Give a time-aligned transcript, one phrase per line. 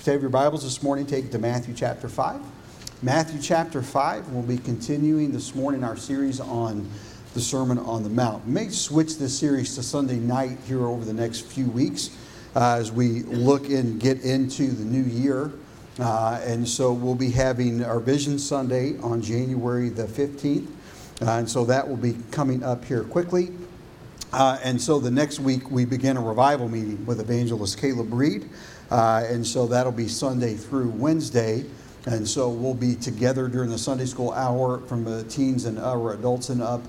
[0.00, 2.40] If you have your Bibles this morning, take it to Matthew chapter 5.
[3.02, 6.88] Matthew chapter 5, we'll be continuing this morning our series on
[7.34, 8.46] the Sermon on the Mount.
[8.46, 12.16] We may switch this series to Sunday night here over the next few weeks
[12.56, 15.52] uh, as we look and get into the new year.
[15.98, 20.66] Uh, and so we'll be having our Vision Sunday on January the 15th.
[21.20, 23.50] Uh, and so that will be coming up here quickly.
[24.32, 28.48] Uh, and so the next week we begin a revival meeting with evangelist Caleb Reed.
[28.90, 31.64] Uh, and so that'll be Sunday through Wednesday.
[32.06, 36.14] And so we'll be together during the Sunday school hour from the teens and our
[36.14, 36.82] adults and up.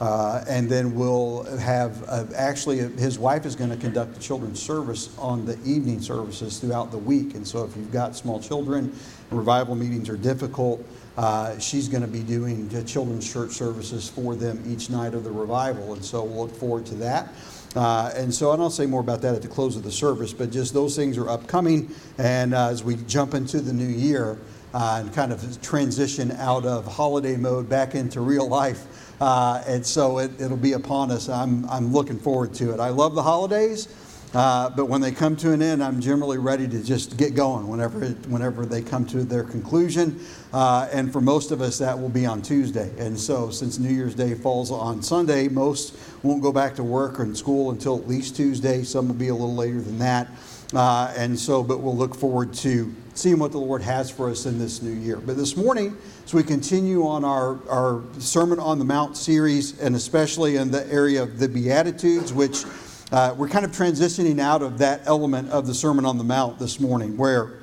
[0.00, 4.62] Uh, and then we'll have uh, actually his wife is going to conduct the children's
[4.62, 7.34] service on the evening services throughout the week.
[7.34, 8.94] And so if you've got small children,
[9.30, 10.84] revival meetings are difficult.
[11.16, 15.32] Uh, she's going to be doing children's church services for them each night of the
[15.32, 15.94] revival.
[15.94, 17.34] And so we'll look forward to that.
[17.76, 20.32] Uh, and so, and I'll say more about that at the close of the service,
[20.32, 21.94] but just those things are upcoming.
[22.16, 24.38] And uh, as we jump into the new year
[24.74, 28.86] uh, and kind of transition out of holiday mode back into real life,
[29.20, 31.28] uh, and so it, will be upon us.
[31.28, 32.80] I'm, I'm looking forward to it.
[32.80, 33.88] I love the holidays.
[34.34, 37.66] Uh, but when they come to an end, I'm generally ready to just get going
[37.66, 40.20] whenever, it, whenever they come to their conclusion.
[40.52, 42.90] Uh, and for most of us, that will be on Tuesday.
[42.98, 47.18] And so, since New Year's Day falls on Sunday, most won't go back to work
[47.18, 48.82] or in school until at least Tuesday.
[48.82, 50.28] Some will be a little later than that.
[50.74, 54.44] Uh, and so, but we'll look forward to seeing what the Lord has for us
[54.44, 55.16] in this new year.
[55.16, 59.96] But this morning, as we continue on our, our Sermon on the Mount series, and
[59.96, 62.64] especially in the area of the Beatitudes, which
[63.10, 66.58] uh, we're kind of transitioning out of that element of the Sermon on the Mount
[66.58, 67.54] this morning, where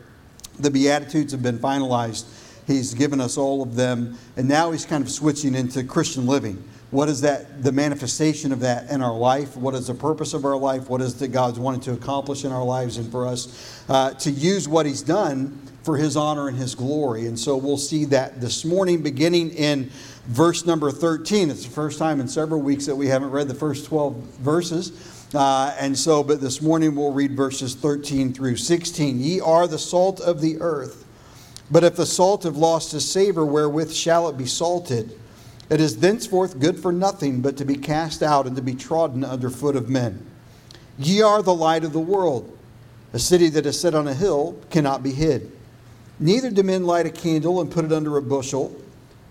[0.60, 2.26] the Beatitudes have been finalized.
[2.66, 6.64] He's given us all of them, and now he's kind of switching into Christian living.
[6.90, 9.56] What is that, the manifestation of that in our life?
[9.56, 10.90] What is the purpose of our life?
[10.90, 14.32] What is that God's wanting to accomplish in our lives and for us uh, to
[14.32, 17.28] use what he's done for his honor and his glory?
[17.28, 19.92] And so we'll see that this morning, beginning in
[20.28, 21.50] verse number 13.
[21.50, 25.15] It's the first time in several weeks that we haven't read the first 12 verses.
[25.34, 29.20] Uh, and so, but this morning we'll read verses 13 through 16.
[29.20, 31.06] Ye are the salt of the earth.
[31.72, 35.18] But if the salt have lost his savor, wherewith shall it be salted?
[35.70, 39.24] It is thenceforth good for nothing but to be cast out and to be trodden
[39.24, 40.26] under foot of men.
[41.00, 42.56] Ye are the light of the world.
[43.14, 45.52] A city that is set on a hill cannot be hid.
[46.20, 48.76] Neither do men light a candle and put it under a bushel,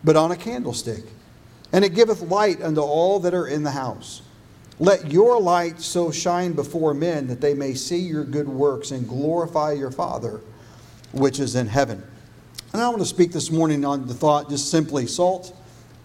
[0.03, 1.05] but on a candlestick.
[1.73, 4.23] And it giveth light unto all that are in the house.
[4.79, 9.09] Let your light so shine before men that they may see your good works and
[9.09, 10.41] glorify your Father
[11.15, 12.03] which is in heaven.
[12.73, 15.57] And I want to speak this morning on the thought just simply salt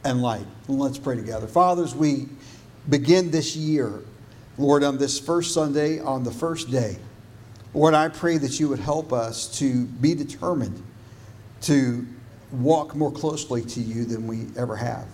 [0.04, 0.46] and light.
[0.68, 1.48] And let's pray together.
[1.48, 2.30] Fathers, we
[2.88, 4.02] begin this year,
[4.58, 6.98] Lord, on this first Sunday, on the first day.
[7.74, 10.84] Lord, I pray that you would help us to be determined
[11.62, 12.06] to
[12.52, 15.08] walk more closely to you than we ever have.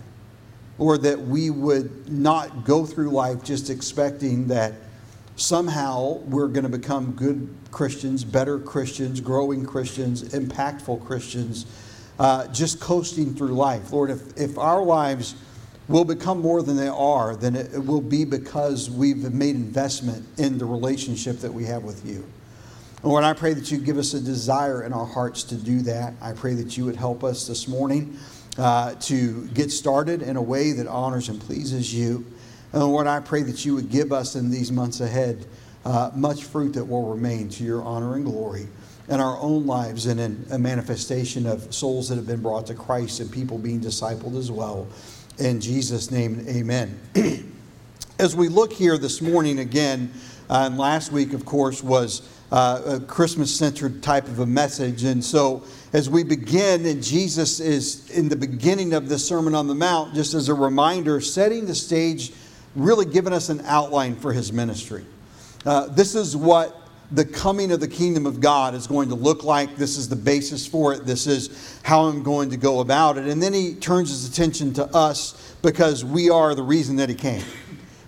[0.78, 4.74] Lord, that we would not go through life just expecting that
[5.36, 11.66] somehow we're going to become good Christians, better Christians, growing Christians, impactful Christians,
[12.18, 13.92] uh, just coasting through life.
[13.92, 15.34] Lord, if, if our lives
[15.88, 20.26] will become more than they are, then it, it will be because we've made investment
[20.38, 22.24] in the relationship that we have with you.
[23.02, 26.14] Lord, I pray that you give us a desire in our hearts to do that.
[26.20, 28.18] I pray that you would help us this morning
[28.58, 32.24] uh, to get started in a way that honors and pleases you.
[32.72, 35.46] And Lord, I pray that you would give us in these months ahead
[35.84, 38.66] uh, much fruit that will remain to your honor and glory
[39.08, 42.74] in our own lives and in a manifestation of souls that have been brought to
[42.74, 44.88] Christ and people being discipled as well.
[45.38, 46.98] In Jesus' name, amen.
[48.18, 50.12] as we look here this morning again,
[50.50, 55.04] uh, and last week, of course, was uh, a Christmas centered type of a message.
[55.04, 55.62] And so
[55.92, 60.14] as we begin, and Jesus is in the beginning of the Sermon on the Mount,
[60.14, 62.32] just as a reminder, setting the stage,
[62.74, 65.04] really giving us an outline for his ministry.
[65.66, 66.74] Uh, this is what
[67.12, 69.76] the coming of the kingdom of God is going to look like.
[69.76, 71.04] This is the basis for it.
[71.04, 73.26] This is how I'm going to go about it.
[73.26, 77.16] And then he turns his attention to us because we are the reason that he
[77.16, 77.44] came.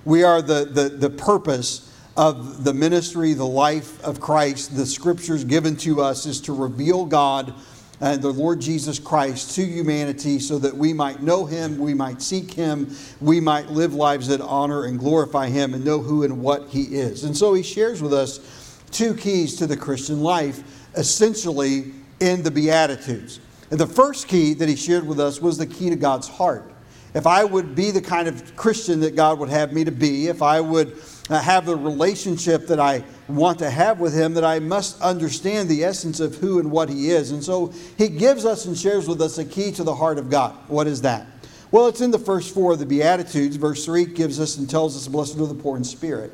[0.06, 1.88] We are the, the, the purpose
[2.19, 4.76] of the ministry, the life of Christ.
[4.76, 7.55] The scriptures given to us is to reveal God
[8.00, 12.20] and the Lord Jesus Christ to humanity so that we might know him, we might
[12.20, 16.43] seek him, we might live lives that honor and glorify him and know who and
[16.43, 17.23] what he is.
[17.23, 22.50] And so he shares with us two keys to the Christian life, essentially in the
[22.50, 23.38] Beatitudes.
[23.71, 26.73] And the first key that he shared with us was the key to God's heart.
[27.14, 30.26] If I would be the kind of Christian that God would have me to be,
[30.26, 30.97] if I would
[31.30, 35.69] Uh, have the relationship that I want to have with Him that I must understand
[35.69, 37.32] the essence of who and what He is.
[37.32, 40.30] And so He gives us and shares with us a key to the heart of
[40.30, 40.54] God.
[40.69, 41.26] What is that?
[41.70, 43.56] Well, it's in the first four of the Beatitudes.
[43.56, 46.32] Verse 3 gives us and tells us, Blessed are the poor in spirit.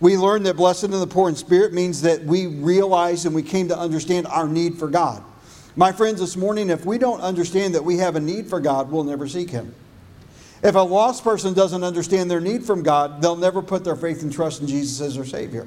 [0.00, 3.42] We learn that blessed are the poor in spirit means that we realize and we
[3.42, 5.22] came to understand our need for God.
[5.76, 8.90] My friends, this morning, if we don't understand that we have a need for God,
[8.90, 9.74] we'll never seek Him.
[10.62, 14.22] If a lost person doesn't understand their need from God, they'll never put their faith
[14.22, 15.66] and trust in Jesus as their Savior.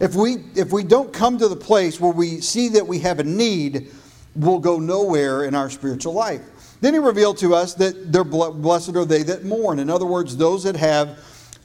[0.00, 3.18] If we, if we don't come to the place where we see that we have
[3.18, 3.90] a need,
[4.34, 6.42] we'll go nowhere in our spiritual life.
[6.80, 9.80] Then he revealed to us that they're blessed are they that mourn.
[9.80, 11.18] In other words, those that have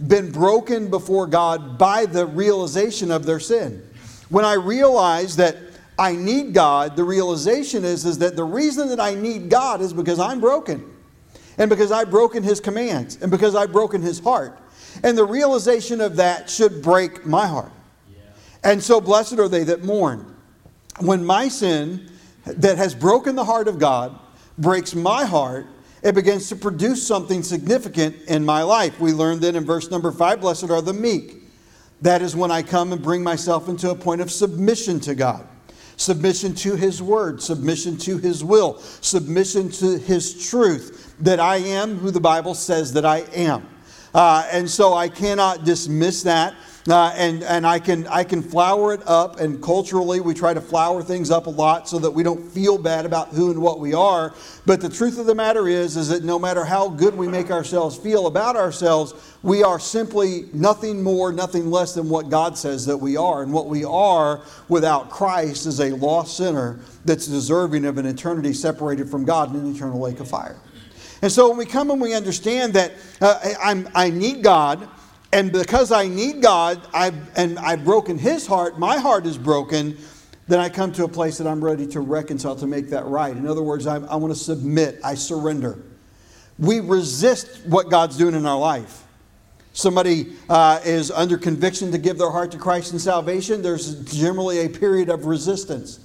[0.07, 3.88] been broken before God by the realization of their sin.
[4.30, 5.57] When I realize that
[5.98, 9.94] I need God, the realization is, is that the reason that I need God is
[9.94, 10.93] because I'm broken.
[11.58, 13.18] And because I've broken his commands.
[13.22, 14.58] And because I've broken his heart.
[15.04, 17.72] And the realization of that should break my heart.
[18.12, 18.22] Yeah.
[18.64, 20.36] And so blessed are they that mourn.
[21.00, 22.10] When my sin
[22.46, 24.18] that has broken the heart of God
[24.58, 25.68] breaks my heart,
[26.04, 29.00] it begins to produce something significant in my life.
[29.00, 31.38] We learned that in verse number five blessed are the meek.
[32.02, 35.48] That is when I come and bring myself into a point of submission to God.
[36.04, 41.96] Submission to His Word, submission to His will, submission to His truth, that I am
[41.96, 43.66] who the Bible says that I am.
[44.14, 46.56] Uh, and so I cannot dismiss that
[46.88, 50.60] uh, and and I can I can flower it up, and culturally we try to
[50.60, 53.80] flower things up a lot so that we don't feel bad about who and what
[53.80, 54.34] we are.
[54.66, 57.52] But the truth of the matter is, is that no matter how good we make
[57.52, 59.14] ourselves feel about ourselves,
[59.44, 63.44] we are simply nothing more, nothing less than what God says that we are.
[63.44, 68.52] And what we are without Christ is a lost sinner that's deserving of an eternity
[68.52, 70.58] separated from God in an eternal lake of fire.
[71.22, 72.92] And so when we come and we understand that
[73.22, 74.90] uh, i I need God
[75.34, 79.98] and because I need God I've, and I've broken his heart, my heart is broken,
[80.48, 83.36] then I come to a place that I'm ready to reconcile, to make that right.
[83.36, 85.80] In other words, I, I want to submit, I surrender.
[86.60, 89.06] We resist what God's doing in our life.
[89.74, 94.66] Somebody uh, is under conviction to give their heart to Christ and salvation, there's generally
[94.66, 96.00] a period of resistance,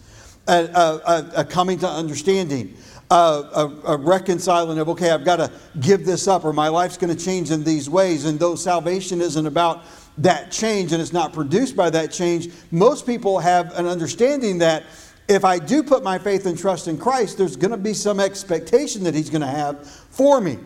[0.47, 2.75] a, a, a coming to understanding
[3.11, 5.51] a, a, reconciling of, okay, I've got to
[5.81, 8.27] give this up or my life's going to change in these ways.
[8.27, 9.85] And though salvation isn't about
[10.19, 14.85] that change and it's not produced by that change, most people have an understanding that
[15.29, 18.21] if I do put my faith and trust in Christ, there's going to be some
[18.21, 20.59] expectation that He's going to have for me.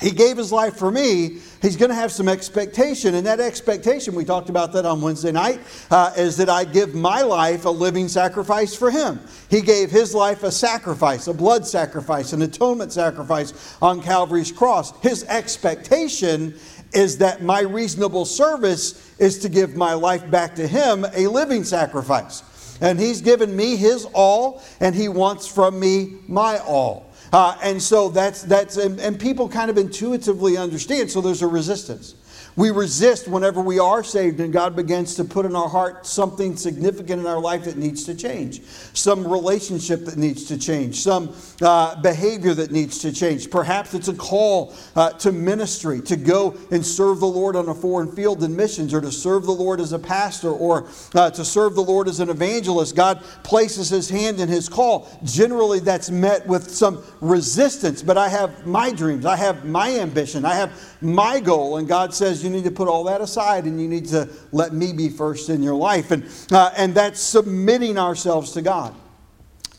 [0.00, 1.38] He gave his life for me.
[1.60, 3.16] He's going to have some expectation.
[3.16, 5.60] And that expectation, we talked about that on Wednesday night,
[5.90, 9.20] uh, is that I give my life a living sacrifice for him.
[9.50, 14.96] He gave his life a sacrifice, a blood sacrifice, an atonement sacrifice on Calvary's cross.
[15.00, 16.54] His expectation
[16.92, 21.64] is that my reasonable service is to give my life back to him, a living
[21.64, 22.44] sacrifice.
[22.80, 27.07] And he's given me his all, and he wants from me my all.
[27.32, 31.46] Uh, and so that's, that's and, and people kind of intuitively understand, so there's a
[31.46, 32.14] resistance.
[32.56, 36.56] We resist whenever we are saved and God begins to put in our heart something
[36.56, 38.62] significant in our life that needs to change,
[38.94, 43.50] some relationship that needs to change, some uh, behavior that needs to change.
[43.50, 47.74] Perhaps it's a call uh, to ministry, to go and serve the Lord on a
[47.74, 51.44] foreign field in missions, or to serve the Lord as a pastor, or uh, to
[51.44, 52.96] serve the Lord as an evangelist.
[52.96, 55.08] God places His hand in His call.
[55.24, 60.44] Generally, that's met with some resistance, but I have my dreams, I have my ambition,
[60.44, 63.80] I have my goal, and God says, you need to put all that aside and
[63.80, 66.10] you need to let me be first in your life.
[66.10, 68.94] And, uh, and that's submitting ourselves to God.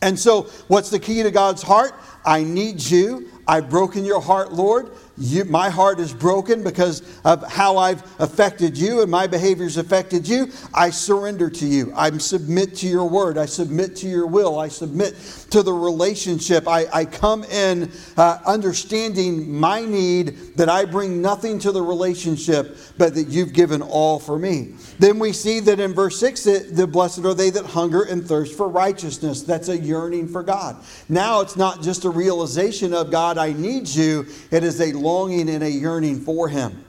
[0.01, 1.93] And so, what's the key to God's heart?
[2.25, 3.29] I need you.
[3.47, 4.91] I've broken your heart, Lord.
[5.19, 10.27] You, my heart is broken because of how I've affected you and my behavior's affected
[10.27, 10.51] you.
[10.73, 11.91] I surrender to you.
[11.95, 13.37] I submit to your word.
[13.37, 14.59] I submit to your will.
[14.59, 15.15] I submit
[15.51, 16.67] to the relationship.
[16.67, 22.77] I, I come in uh, understanding my need that I bring nothing to the relationship,
[22.97, 24.73] but that you've given all for me.
[24.99, 28.25] Then we see that in verse 6 that the blessed are they that hunger and
[28.25, 29.43] thirst for righteousness.
[29.43, 30.83] That's a yearning for God.
[31.09, 34.25] Now it's not just a realization of God, I need you.
[34.51, 36.85] It is a longing and a yearning for Him.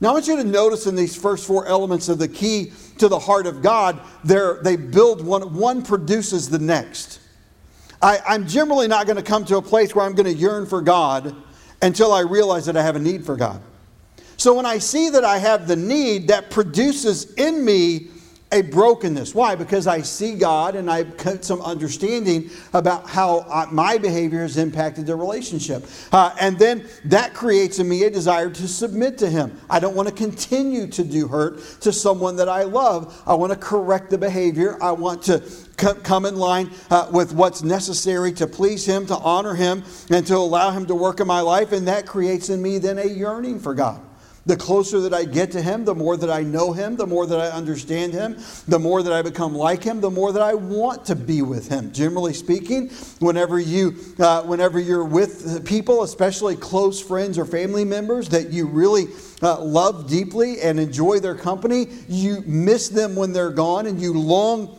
[0.00, 3.08] Now, I want you to notice in these first four elements of the key to
[3.08, 7.20] the heart of God, they build one, one produces the next.
[8.00, 10.66] I, I'm generally not going to come to a place where I'm going to yearn
[10.66, 11.34] for God
[11.82, 13.60] until I realize that I have a need for God.
[14.36, 18.08] So when I see that I have the need, that produces in me
[18.50, 19.34] a brokenness.
[19.34, 19.54] Why?
[19.54, 24.40] Because I see God and I have got some understanding about how uh, my behavior
[24.40, 25.86] has impacted the relationship.
[26.12, 29.60] Uh, and then that creates in me a desire to submit to Him.
[29.68, 33.22] I don't want to continue to do hurt to someone that I love.
[33.26, 34.82] I want to correct the behavior.
[34.82, 35.42] I want to
[35.76, 40.36] come in line uh, with what's necessary to please Him, to honor Him, and to
[40.36, 41.72] allow Him to work in my life.
[41.72, 44.07] And that creates in me then a yearning for God.
[44.48, 47.26] The closer that I get to Him, the more that I know Him, the more
[47.26, 50.54] that I understand Him, the more that I become like Him, the more that I
[50.54, 51.92] want to be with Him.
[51.92, 52.88] Generally speaking,
[53.18, 58.66] whenever you, uh, whenever you're with people, especially close friends or family members that you
[58.66, 59.08] really
[59.42, 64.14] uh, love deeply and enjoy their company, you miss them when they're gone, and you
[64.14, 64.77] long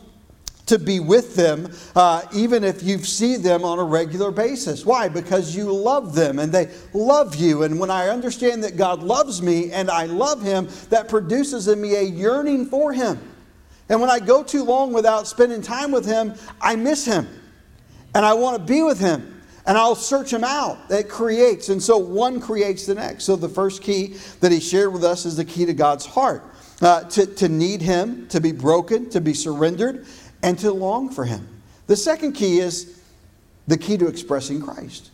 [0.70, 4.86] to be with them, uh, even if you see them on a regular basis.
[4.86, 5.08] Why?
[5.08, 7.64] Because you love them and they love you.
[7.64, 11.80] And when I understand that God loves me and I love Him, that produces in
[11.80, 13.18] me a yearning for Him.
[13.88, 17.26] And when I go too long without spending time with Him, I miss Him.
[18.14, 19.42] And I want to be with Him.
[19.66, 20.78] And I'll search Him out.
[20.88, 21.68] It creates.
[21.68, 23.24] And so one creates the next.
[23.24, 26.44] So the first key that He shared with us is the key to God's heart.
[26.80, 30.06] Uh, to, to need Him, to be broken, to be surrendered,
[30.42, 31.46] and to long for Him.
[31.86, 33.00] The second key is
[33.66, 35.10] the key to expressing Christ.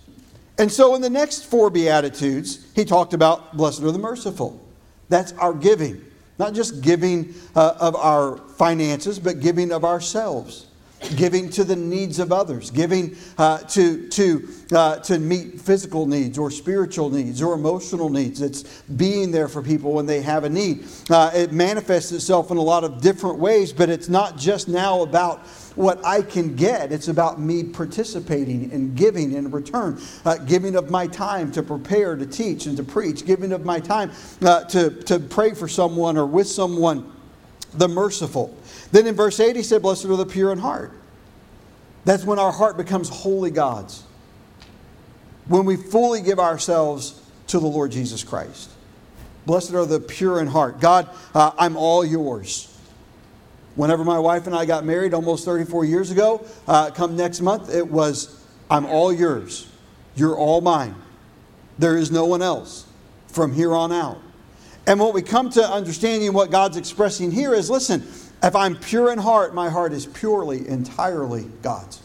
[0.59, 4.63] And so in the next four Beatitudes, he talked about blessed are the merciful.
[5.09, 6.03] That's our giving.
[6.39, 10.66] Not just giving uh, of our finances, but giving of ourselves
[11.15, 16.39] giving to the needs of others, giving uh, to, to, uh, to meet physical needs
[16.39, 18.43] or spiritual needs or emotional needs.
[18.43, 20.87] It's being there for people when they have a need.
[21.11, 25.03] Uh, it manifests itself in a lot of different ways, but it's not just now
[25.03, 25.47] about
[25.77, 26.91] what I can get.
[26.91, 32.17] It's about me participating and giving in return, uh, giving of my time to prepare,
[32.17, 34.11] to teach, and to preach, giving of my time
[34.43, 37.13] uh, to, to pray for someone or with someone,
[37.75, 38.57] the merciful.
[38.93, 40.93] Then in verse 8, he said, Blessed are the pure in heart.
[42.05, 44.05] That's when our heart becomes wholly God's.
[45.49, 48.71] When we fully give ourselves to the Lord Jesus Christ.
[49.45, 50.81] Blessed are the pure in heart.
[50.81, 52.73] God, uh, I'm all yours.
[53.77, 57.73] Whenever my wife and I got married almost 34 years ago, uh, come next month,
[57.73, 59.69] it was, I'm all yours.
[60.17, 60.95] You're all mine.
[61.79, 62.87] There is no one else
[63.29, 64.21] from here on out.
[64.87, 68.07] And what we come to understanding what God's expressing here is listen,
[68.43, 72.03] if I'm pure in heart, my heart is purely, entirely God's.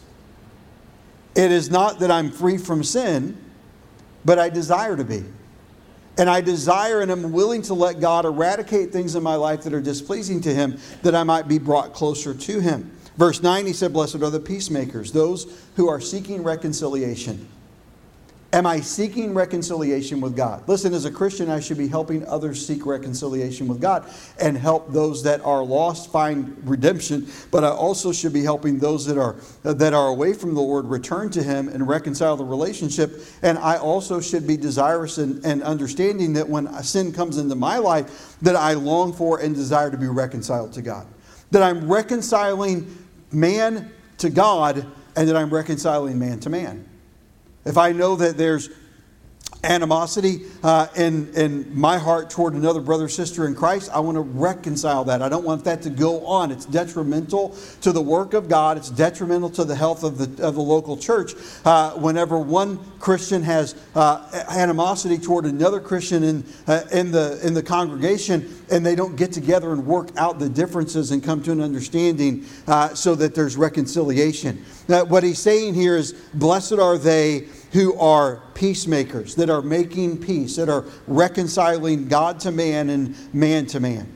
[1.34, 3.38] It is not that I'm free from sin,
[4.24, 5.24] but I desire to be.
[6.18, 9.72] And I desire and am willing to let God eradicate things in my life that
[9.72, 12.90] are displeasing to Him, that I might be brought closer to Him.
[13.16, 17.48] Verse 9, he said, Blessed are the peacemakers, those who are seeking reconciliation.
[18.54, 20.68] Am I seeking reconciliation with God?
[20.68, 24.04] Listen, as a Christian, I should be helping others seek reconciliation with God
[24.38, 27.26] and help those that are lost find redemption.
[27.50, 30.84] But I also should be helping those that are that are away from the Lord
[30.84, 33.22] return to Him and reconcile the relationship.
[33.40, 37.78] And I also should be desirous and, and understanding that when sin comes into my
[37.78, 41.06] life, that I long for and desire to be reconciled to God.
[41.52, 42.98] That I'm reconciling
[43.32, 46.86] man to God, and that I'm reconciling man to man.
[47.64, 48.68] If I know that there's
[49.64, 54.16] animosity uh, in, in my heart toward another brother or sister in Christ, I want
[54.16, 55.22] to reconcile that.
[55.22, 56.50] I don't want that to go on.
[56.50, 60.54] It's detrimental to the work of God, it's detrimental to the health of the, of
[60.54, 61.32] the local church.
[61.64, 67.54] Uh, whenever one Christian has uh, animosity toward another Christian in, uh, in, the, in
[67.54, 71.52] the congregation and they don't get together and work out the differences and come to
[71.52, 74.64] an understanding uh, so that there's reconciliation.
[74.88, 80.18] Now, what he's saying here is, Blessed are they who are peacemakers, that are making
[80.18, 84.06] peace, that are reconciling God to man and man to man.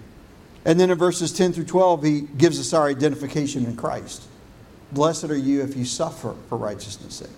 [0.67, 4.25] And then in verses 10 through 12, he gives us our identification in Christ.
[4.93, 7.29] Blessed are you if you suffer for righteousness' sake,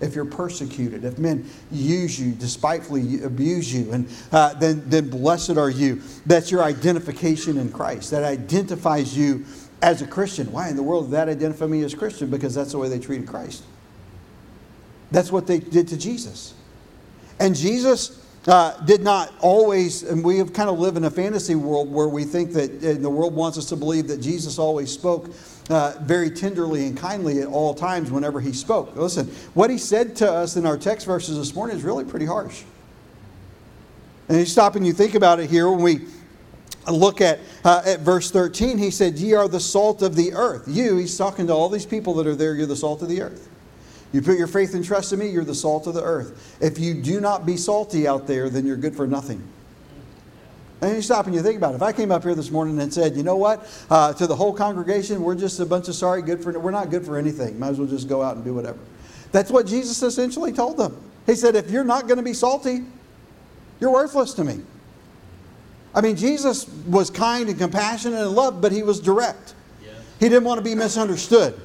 [0.00, 5.58] if you're persecuted, if men use you, despitefully abuse you, and uh, then, then blessed
[5.58, 6.00] are you.
[6.24, 8.12] That's your identification in Christ.
[8.12, 9.44] That identifies you
[9.82, 10.50] as a Christian.
[10.52, 12.30] Why in the world did that identify me as Christian?
[12.30, 13.62] Because that's the way they treated Christ.
[15.10, 16.54] That's what they did to Jesus.
[17.38, 21.54] And Jesus uh, did not always, and we have kind of live in a fantasy
[21.54, 25.30] world where we think that the world wants us to believe that Jesus always spoke
[25.68, 28.94] uh, very tenderly and kindly at all times whenever he spoke.
[28.94, 32.26] Listen, what he said to us in our text verses this morning is really pretty
[32.26, 32.62] harsh.
[34.28, 36.00] And you stop and you think about it here when we
[36.88, 40.64] look at, uh, at verse 13, he said, Ye are the salt of the earth.
[40.66, 43.22] You, he's talking to all these people that are there, you're the salt of the
[43.22, 43.48] earth.
[44.12, 46.56] You put your faith and trust in me, you're the salt of the earth.
[46.60, 49.46] If you do not be salty out there, then you're good for nothing.
[50.80, 51.76] And you stop and you think about it.
[51.76, 54.36] If I came up here this morning and said, you know what, uh, to the
[54.36, 57.58] whole congregation, we're just a bunch of sorry, good for, we're not good for anything.
[57.58, 58.78] Might as well just go out and do whatever.
[59.32, 60.96] That's what Jesus essentially told them.
[61.24, 62.84] He said, if you're not going to be salty,
[63.80, 64.60] you're worthless to me.
[65.94, 69.54] I mean, Jesus was kind and compassionate and loved, but he was direct.
[69.82, 69.92] Yeah.
[70.20, 71.58] He didn't want to be misunderstood.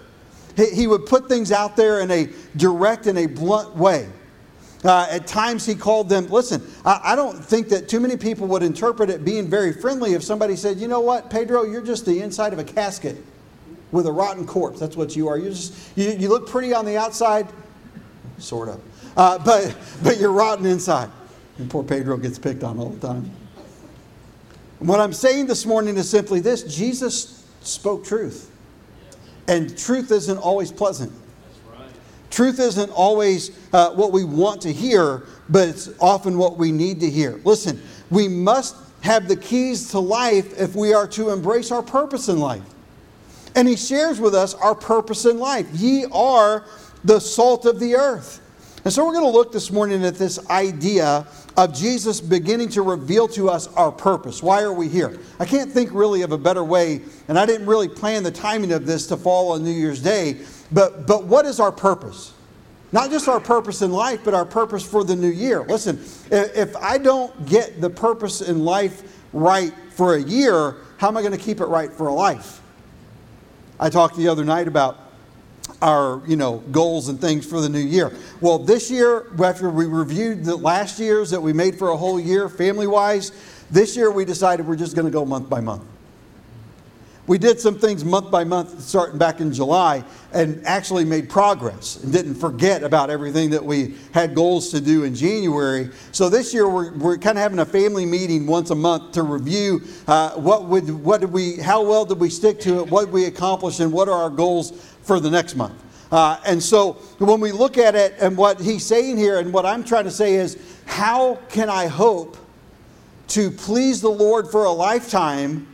[0.55, 4.08] He, he would put things out there in a direct and a blunt way.
[4.84, 8.48] Uh, at times he called them, listen, I, I, don't think that too many people
[8.48, 12.03] would interpret it being very friendly if somebody said, you know what, Pedro, you're just
[12.03, 13.15] the inside of a casket
[13.91, 14.79] with a rotten corpse.
[14.79, 15.38] That's what you are.
[15.38, 17.48] You're just, you, you look pretty on the outside,
[18.39, 18.81] sort of,
[19.15, 21.12] uh, but, but you're rotten inside.
[21.60, 23.29] And poor Pedro gets picked on all the time.
[24.79, 28.50] What I'm saying this morning is simply this Jesus spoke truth.
[29.48, 31.12] And truth isn't always pleasant.
[32.29, 37.01] Truth isn't always uh, what we want to hear, but it's often what we need
[37.01, 37.41] to hear.
[37.43, 42.29] Listen, we must have the keys to life if we are to embrace our purpose
[42.29, 42.63] in life.
[43.55, 45.67] And he shares with us our purpose in life.
[45.74, 46.63] Ye are
[47.03, 48.40] the salt of the earth.
[48.83, 52.81] And so we're going to look this morning at this idea of Jesus beginning to
[52.81, 54.41] reveal to us our purpose.
[54.41, 55.19] Why are we here?
[55.39, 58.71] I can't think really of a better way, and I didn't really plan the timing
[58.71, 62.33] of this to fall on New Year's Day but, but what is our purpose?
[62.91, 65.63] Not just our purpose in life, but our purpose for the new year.
[65.63, 71.17] Listen, if I don't get the purpose in life right for a year, how am
[71.17, 72.61] I going to keep it right for a life?
[73.79, 74.97] I talked the other night about
[75.81, 78.11] our you know goals and things for the new year.
[78.39, 82.19] Well, this year, after we reviewed the last year's that we made for a whole
[82.19, 83.31] year, family wise,
[83.69, 85.83] this year we decided we're just going to go month by month.
[87.27, 92.03] We did some things month by month starting back in July and actually made progress
[92.03, 95.91] and didn't forget about everything that we had goals to do in January.
[96.11, 99.23] So this year we're, we're kind of having a family meeting once a month to
[99.23, 103.05] review uh, what, would, what did we, how well did we stick to it, what
[103.05, 105.81] did we accomplished, and what are our goals for the next month.
[106.12, 109.65] Uh, and so when we look at it and what he's saying here and what
[109.65, 112.38] I'm trying to say is, how can I hope
[113.29, 115.65] to please the Lord for a lifetime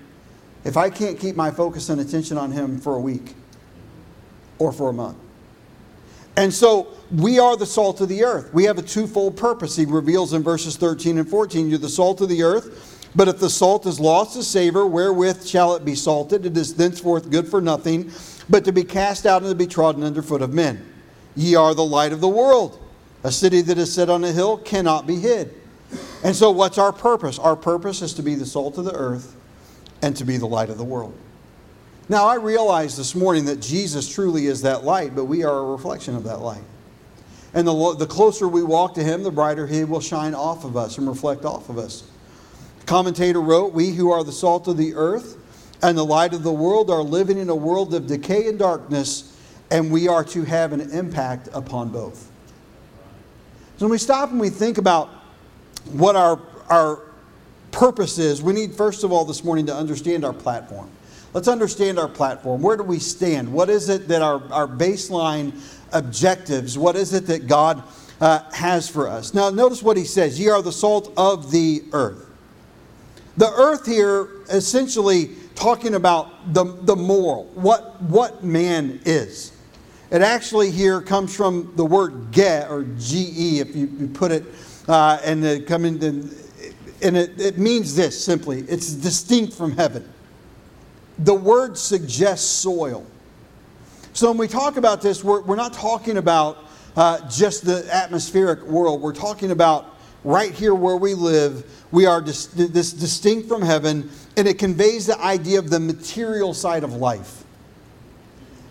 [0.64, 3.34] if I can't keep my focus and attention on Him for a week
[4.60, 5.18] or for a month.
[6.36, 8.54] And so we are the salt of the earth.
[8.54, 9.76] We have a twofold purpose.
[9.76, 13.40] He reveals in verses 13 and 14 You're the salt of the earth, but if
[13.40, 16.46] the salt has lost its savor, wherewith shall it be salted?
[16.46, 18.12] It is thenceforth good for nothing,
[18.50, 20.94] but to be cast out and to be trodden under foot of men.
[21.36, 22.80] Ye are the light of the world.
[23.24, 25.54] A city that is set on a hill cannot be hid.
[26.24, 27.40] And so, what's our purpose?
[27.40, 29.36] Our purpose is to be the salt of the earth
[30.02, 31.16] and to be the light of the world.
[32.10, 35.64] Now, I realize this morning that Jesus truly is that light, but we are a
[35.64, 36.64] reflection of that light.
[37.54, 40.78] And the, the closer we walk to Him, the brighter He will shine off of
[40.78, 42.04] us and reflect off of us.
[42.80, 45.37] The commentator wrote, We who are the salt of the earth
[45.82, 49.38] and the light of the world are living in a world of decay and darkness,
[49.70, 52.32] and we are to have an impact upon both.
[53.78, 55.10] So when we stop and we think about
[55.92, 57.02] what our, our
[57.72, 60.90] purpose is, we need, first of all, this morning to understand our platform.
[61.34, 62.62] Let's understand our platform.
[62.62, 63.52] Where do we stand?
[63.52, 65.54] What is it that our, our baseline
[65.94, 67.84] objectives, what is it that God
[68.20, 69.34] uh, has for us?
[69.34, 72.26] Now, notice what he says Ye are the salt of the earth.
[73.38, 79.52] The earth here, essentially talking about the, the moral, what, what man is.
[80.12, 84.46] It actually here comes from the word ge or ge, if you, you put it
[84.88, 86.30] uh, and come into
[87.02, 90.08] and it, it means this simply it's distinct from heaven.
[91.20, 93.06] The word suggests soil.
[94.14, 96.66] So when we talk about this, we're, we're not talking about
[96.96, 99.02] uh, just the atmospheric world.
[99.02, 99.97] We're talking about
[100.28, 101.66] right here where we live.
[101.92, 106.54] We are dis- this distinct from heaven, and it conveys the idea of the material
[106.54, 107.46] side of life.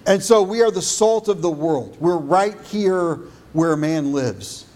[0.07, 1.97] And so we are the salt of the world.
[1.99, 3.21] We're right here
[3.55, 4.67] where man lives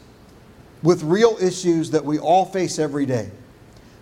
[0.83, 3.31] with real issues that we all face every day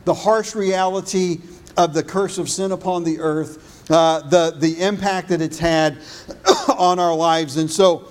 [0.04, 1.38] the harsh reality
[1.76, 5.98] of the curse of sin upon the earth, uh, the, the impact that it's had
[6.78, 7.58] on our lives.
[7.58, 8.08] And so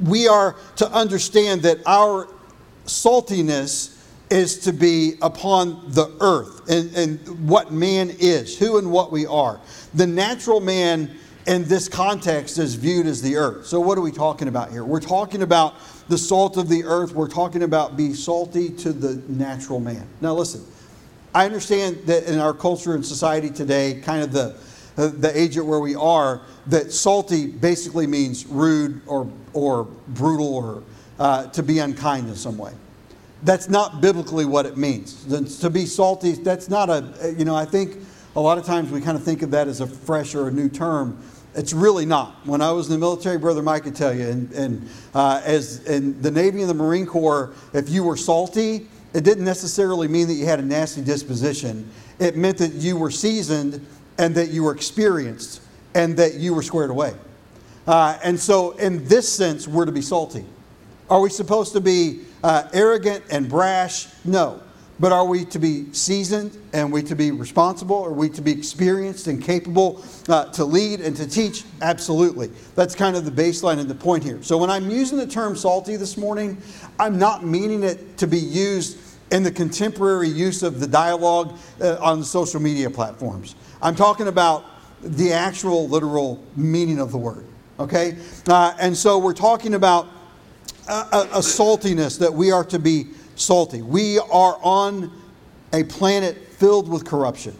[0.00, 2.31] we are to understand that our
[2.86, 3.98] saltiness
[4.30, 9.26] is to be upon the earth and, and what man is, who and what we
[9.26, 9.60] are.
[9.94, 11.10] The natural man
[11.46, 13.66] in this context is viewed as the earth.
[13.66, 14.84] So, what are we talking about here?
[14.84, 15.74] We're talking about
[16.08, 17.12] the salt of the earth.
[17.12, 20.06] We're talking about be salty to the natural man.
[20.20, 20.64] Now, listen,
[21.34, 24.56] I understand that in our culture and society today, kind of the,
[24.96, 30.54] uh, the age at where we are, that salty basically means rude or, or brutal
[30.54, 30.82] or
[31.18, 32.72] uh, to be unkind in some way.
[33.42, 35.24] that's not biblically what it means.
[35.60, 37.96] To be salty, that's not a, you know, I think
[38.36, 40.50] a lot of times we kind of think of that as a fresh or a
[40.50, 41.18] new term.
[41.54, 42.46] It's really not.
[42.46, 45.84] When I was in the military, Brother Mike could tell you, and, and uh, as
[45.84, 50.28] in the Navy and the Marine Corps, if you were salty, it didn't necessarily mean
[50.28, 51.90] that you had a nasty disposition.
[52.18, 53.84] It meant that you were seasoned
[54.16, 55.60] and that you were experienced
[55.94, 57.12] and that you were squared away.
[57.86, 60.46] Uh, and so, in this sense, we're to be salty.
[61.12, 64.06] Are we supposed to be uh, arrogant and brash?
[64.24, 64.62] No.
[64.98, 68.02] But are we to be seasoned and we to be responsible?
[68.02, 71.64] Are we to be experienced and capable uh, to lead and to teach?
[71.82, 72.50] Absolutely.
[72.76, 74.42] That's kind of the baseline and the point here.
[74.42, 76.56] So when I'm using the term salty this morning,
[76.98, 78.96] I'm not meaning it to be used
[79.32, 83.54] in the contemporary use of the dialogue uh, on social media platforms.
[83.82, 84.64] I'm talking about
[85.02, 87.44] the actual literal meaning of the word.
[87.78, 88.16] Okay?
[88.48, 90.08] Uh, and so we're talking about
[90.88, 93.82] a, a, saltiness that we are to be salty.
[93.82, 95.12] We are on
[95.72, 97.56] a planet filled with corruption.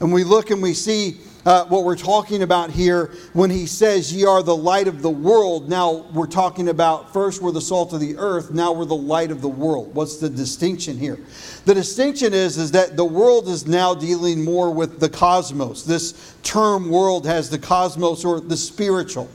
[0.00, 4.12] And we look and we see uh, what we're talking about here when he says,
[4.12, 5.68] Ye are the light of the world.
[5.68, 9.30] Now we're talking about first we're the salt of the earth, now we're the light
[9.30, 9.94] of the world.
[9.94, 11.18] What's the distinction here?
[11.64, 15.84] The distinction is, is that the world is now dealing more with the cosmos.
[15.84, 19.28] This term world has the cosmos or the spiritual.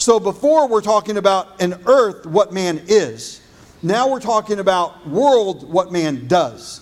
[0.00, 3.42] So before we're talking about an earth, what man is.
[3.82, 6.80] Now we're talking about world, what man does.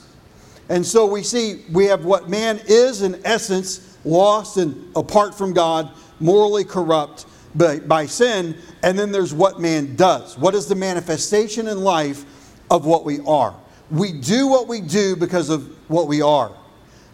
[0.68, 5.52] And so we see we have what man is in essence, lost and apart from
[5.52, 7.26] God, morally corrupt
[7.56, 8.56] by, by sin.
[8.84, 10.38] And then there's what man does.
[10.38, 12.24] What is the manifestation in life
[12.70, 13.52] of what we are?
[13.90, 16.52] We do what we do because of what we are.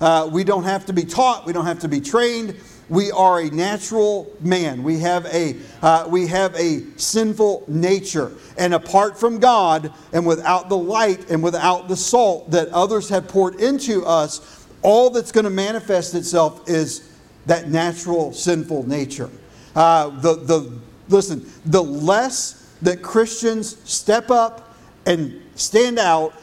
[0.03, 2.57] Uh, we don't have to be taught, we don't have to be trained
[2.89, 4.83] we are a natural man.
[4.83, 8.33] We have a, uh, we have a sinful nature.
[8.59, 13.29] And apart from God, and without the light and without the salt that others have
[13.29, 17.11] poured into us, all that's going to manifest itself is
[17.47, 19.31] that natural sinful nature.
[19.75, 26.35] Uh, the, the, listen, the less that Christians step up and stand out,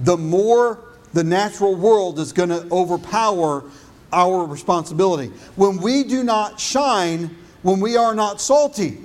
[0.00, 0.80] the more
[1.12, 3.64] the natural world is going to overpower
[4.12, 5.28] our responsibility.
[5.56, 8.98] When we do not shine, when we are not salty,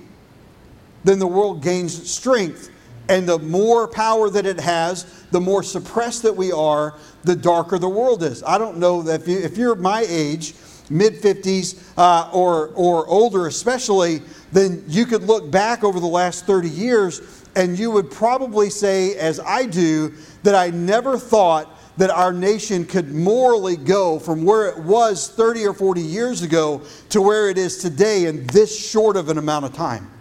[1.03, 2.71] then the world gains strength.
[3.07, 7.77] And the more power that it has, the more suppressed that we are, the darker
[7.77, 8.41] the world is.
[8.43, 10.55] I don't know that if, you, if you're my age,
[10.89, 16.45] mid 50s uh, or, or older especially, then you could look back over the last
[16.45, 20.13] 30 years and you would probably say, as I do,
[20.43, 25.65] that I never thought that our nation could morally go from where it was 30
[25.65, 29.65] or 40 years ago to where it is today in this short of an amount
[29.65, 30.11] of time.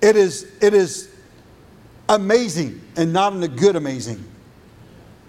[0.00, 1.10] It is, it is
[2.08, 4.24] amazing, and not in a good amazing,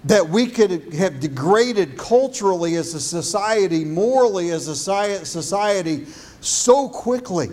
[0.06, 6.06] that we could have degraded culturally as a society, morally as a society,
[6.41, 7.49] so quickly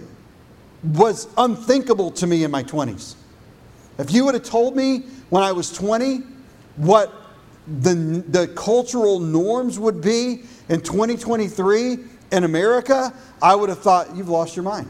[0.85, 3.16] was unthinkable to me in my 20s.
[3.99, 6.22] If you would have told me when I was 20
[6.77, 7.12] what
[7.66, 7.94] the,
[8.29, 11.98] the cultural norms would be in 2023
[12.33, 14.87] in America, I would have thought you've lost your mind.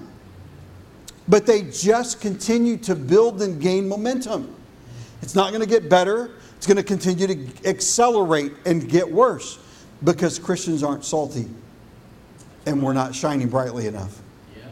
[1.29, 4.55] But they just continue to build and gain momentum.
[5.23, 9.59] It's not going to get better, it's going to continue to accelerate and get worse
[10.05, 11.49] because Christians aren't salty
[12.67, 14.21] and we're not shining brightly enough.
[14.57, 14.65] Yeah.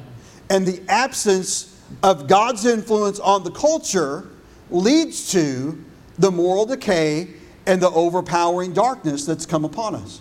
[0.50, 4.28] And the absence of God's influence on the culture
[4.70, 5.82] leads to
[6.18, 7.28] the moral decay
[7.66, 10.20] and the overpowering darkness that's come upon us.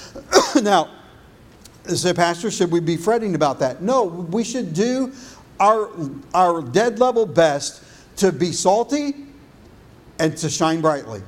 [0.62, 0.90] now,
[1.86, 3.82] say, Pastor, should we be fretting about that?
[3.82, 5.12] No, we should do
[5.58, 5.90] our,
[6.34, 7.82] our dead level best
[8.16, 9.14] to be salty
[10.18, 11.22] and to shine brightly.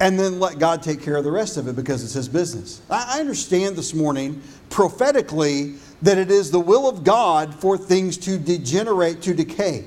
[0.00, 2.80] And then let God take care of the rest of it because it's His business.
[2.88, 8.38] I understand this morning prophetically that it is the will of God for things to
[8.38, 9.84] degenerate, to decay.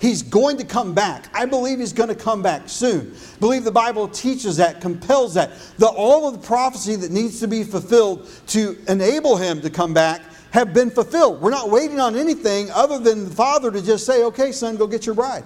[0.00, 1.28] He's going to come back.
[1.32, 3.14] I believe he's going to come back soon.
[3.14, 5.52] I believe the Bible teaches that, compels that.
[5.78, 9.94] The, all of the prophecy that needs to be fulfilled to enable him to come
[9.94, 11.40] back have been fulfilled.
[11.40, 14.86] We're not waiting on anything other than the Father to just say, okay, son, go
[14.86, 15.44] get your bride.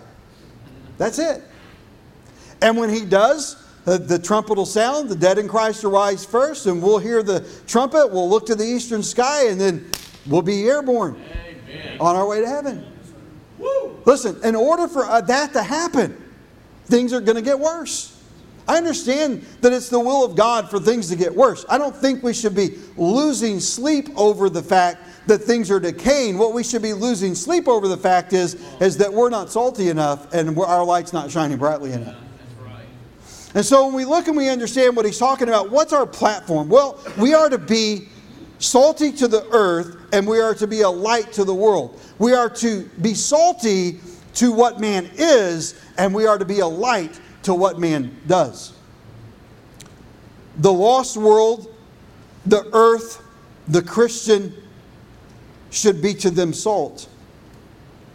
[0.98, 1.42] That's it.
[2.61, 6.66] And when he does, the, the trumpet will sound, the dead in Christ arise first,
[6.66, 9.90] and we'll hear the trumpet, we'll look to the eastern sky, and then
[10.26, 11.96] we'll be airborne Amen.
[12.00, 12.84] on our way to heaven.
[14.04, 16.16] Listen, in order for uh, that to happen,
[16.86, 18.14] things are going to get worse.
[18.66, 21.64] I understand that it's the will of God for things to get worse.
[21.70, 26.36] I don't think we should be losing sleep over the fact that things are decaying.
[26.36, 29.88] What we should be losing sleep over the fact is, is that we're not salty
[29.88, 32.16] enough and our light's not shining brightly enough.
[33.54, 36.68] And so when we look and we understand what he's talking about, what's our platform?
[36.68, 38.08] Well, we are to be
[38.58, 42.00] salty to the earth and we are to be a light to the world.
[42.18, 44.00] We are to be salty
[44.34, 48.72] to what man is and we are to be a light to what man does.
[50.58, 51.74] The lost world,
[52.46, 53.22] the earth,
[53.68, 54.54] the Christian
[55.70, 57.08] should be to them salt.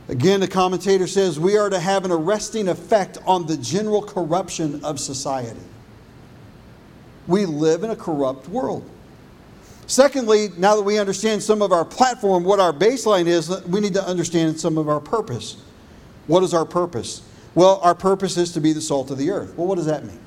[0.09, 4.83] Again, the commentator says we are to have an arresting effect on the general corruption
[4.83, 5.61] of society.
[7.27, 8.89] We live in a corrupt world.
[9.87, 13.93] Secondly, now that we understand some of our platform, what our baseline is, we need
[13.93, 15.57] to understand some of our purpose.
[16.27, 17.21] What is our purpose?
[17.55, 19.55] Well, our purpose is to be the salt of the earth.
[19.57, 20.19] Well, what does that mean?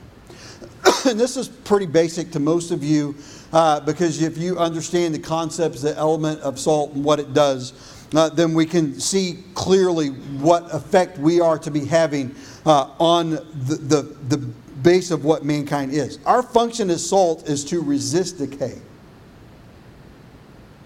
[1.06, 3.14] and this is pretty basic to most of you
[3.52, 7.72] uh, because if you understand the concepts, the element of salt and what it does,
[8.14, 13.30] uh, then we can see clearly what effect we are to be having uh, on
[13.30, 14.36] the, the, the
[14.82, 16.18] base of what mankind is.
[16.24, 18.80] Our function as salt is to resist decay.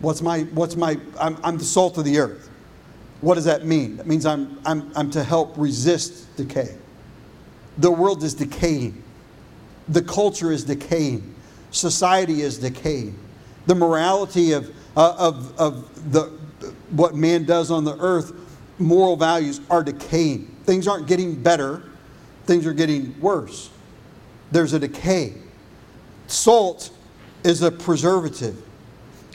[0.00, 2.48] What's my, what's my, I'm, I'm the salt of the earth.
[3.20, 3.96] What does that mean?
[3.96, 6.76] That means I'm, I'm, I'm to help resist decay.
[7.78, 9.02] The world is decaying,
[9.88, 11.34] the culture is decaying,
[11.70, 13.18] society is decaying.
[13.66, 16.32] The morality of, uh, of, of the,
[16.90, 18.32] what man does on the earth,
[18.78, 20.46] moral values are decaying.
[20.64, 21.82] Things aren't getting better,
[22.46, 23.70] things are getting worse.
[24.50, 25.34] There's a decay.
[26.26, 26.90] Salt
[27.44, 28.60] is a preservative.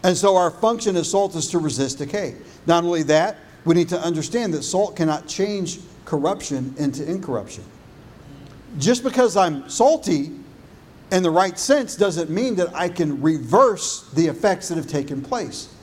[0.05, 2.35] And so our function as salt is to resist decay.
[2.67, 7.63] Not only that, we need to understand that salt cannot change corruption into incorruption.
[8.77, 10.29] Just because I'm salty
[11.11, 15.23] in the right sense doesn't mean that I can reverse the effects that have taken
[15.23, 15.73] place.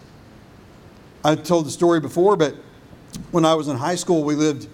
[1.24, 2.54] I told the story before, but
[3.32, 4.68] when I was in high school, we lived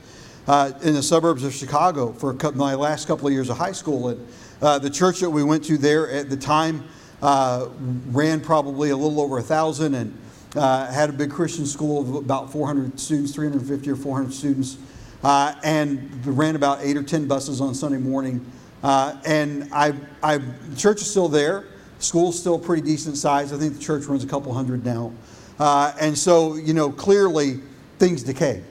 [0.47, 3.73] uh, in the suburbs of Chicago for couple, my last couple of years of high
[3.73, 4.09] school.
[4.09, 4.29] And
[4.61, 6.87] uh, the church that we went to there at the time
[7.23, 7.69] uh,
[8.07, 10.19] ran probably a little over a thousand and
[10.57, 14.79] uh, had a big Christian school of about 400 students, 350 or 400 students,
[15.23, 18.45] uh, and ran about eight or 10 buses on Sunday morning.
[18.83, 20.41] Uh, and I, I,
[20.77, 21.65] church is still there.
[21.99, 23.53] School's still pretty decent size.
[23.53, 25.13] I think the church runs a couple hundred now.
[25.59, 27.61] Uh, and so, you know, clearly
[27.99, 28.63] things decay.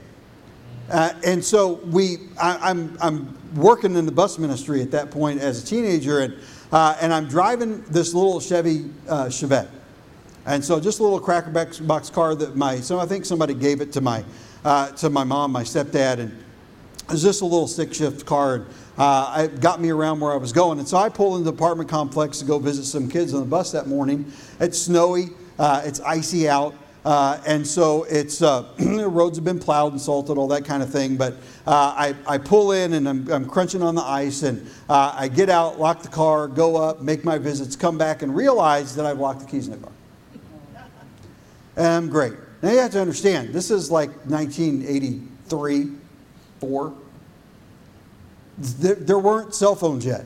[0.89, 5.11] Uh, and so we, I, am I'm, I'm working in the bus ministry at that
[5.11, 6.37] point as a teenager, and,
[6.71, 9.69] uh, and I'm driving this little Chevy uh, Chevette.
[10.45, 13.81] And so just a little cracker box car that my, so I think somebody gave
[13.81, 14.23] it to my,
[14.63, 18.55] uh, to my mom, my stepdad, and it was just a little six shift car.
[18.55, 18.65] And,
[18.97, 20.79] uh, it got me around where I was going.
[20.79, 23.45] And so I pulled into the apartment complex to go visit some kids on the
[23.45, 24.31] bus that morning.
[24.59, 26.73] It's snowy, uh, it's icy out.
[27.07, 30.83] Uh, and so it's uh, the roads have been plowed and salted, all that kind
[30.83, 31.15] of thing.
[31.15, 35.15] But uh, I, I pull in and I'm, I'm crunching on the ice, and uh,
[35.17, 38.93] I get out, lock the car, go up, make my visits, come back, and realize
[38.97, 39.93] that I've locked the keys in the car.
[41.77, 42.33] And I'm great.
[42.61, 45.91] Now you have to understand, this is like 1983,
[46.59, 46.93] four.
[48.57, 50.25] There, there weren't cell phones yet.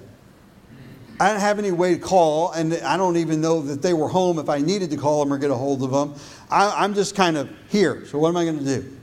[1.21, 4.07] I didn't have any way to call, and I don't even know that they were
[4.07, 6.15] home if I needed to call them or get a hold of them.
[6.49, 8.07] I, am just kind of here.
[8.07, 8.97] So, what am I going to do?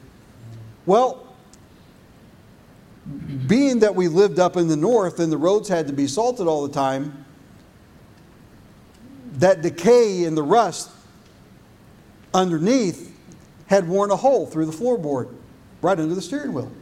[0.85, 1.33] Well,
[3.47, 6.49] being that we lived up in the north and the roads had to be salted
[6.49, 7.25] all the time,
[9.35, 10.91] that decay and the rust
[12.35, 13.17] underneath
[13.69, 15.33] had worn a hole through the floorboard
[15.83, 16.73] right under the steering wheel.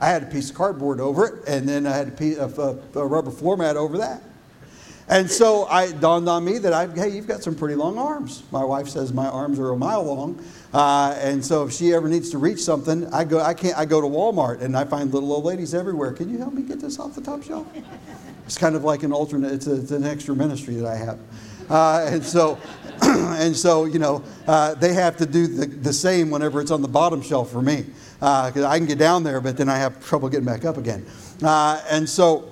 [0.00, 2.58] I had a piece of cardboard over it, and then I had a, piece of,
[2.58, 4.24] a, a rubber floor mat over that.
[5.10, 8.44] And so I dawned on me that I, hey, you've got some pretty long arms.
[8.52, 10.40] My wife says my arms are a mile long,
[10.72, 13.40] uh, and so if she ever needs to reach something, I go.
[13.40, 13.76] I can't.
[13.76, 16.12] I go to Walmart and I find little old ladies everywhere.
[16.12, 17.66] Can you help me get this off the top shelf?
[18.46, 19.52] It's kind of like an alternate.
[19.52, 21.18] It's, a, it's an extra ministry that I have,
[21.68, 22.56] uh, and so,
[23.02, 26.82] and so you know, uh, they have to do the, the same whenever it's on
[26.82, 27.84] the bottom shelf for me,
[28.20, 30.76] because uh, I can get down there, but then I have trouble getting back up
[30.76, 31.04] again,
[31.42, 32.49] uh, and so.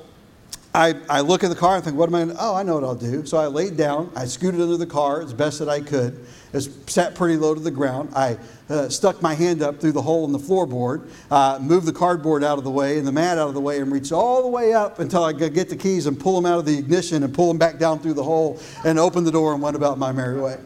[0.75, 2.75] I, I look at the car and think, what am I to, oh, I know
[2.75, 3.25] what I'll do.
[3.25, 6.27] So I laid down, I scooted under the car as best that I could.
[6.53, 8.11] It sat pretty low to the ground.
[8.15, 11.93] I uh, stuck my hand up through the hole in the floorboard, uh, moved the
[11.93, 14.43] cardboard out of the way and the mat out of the way, and reached all
[14.43, 16.79] the way up until I could get the keys and pull them out of the
[16.79, 19.75] ignition and pull them back down through the hole and open the door and went
[19.75, 20.59] about my merry way.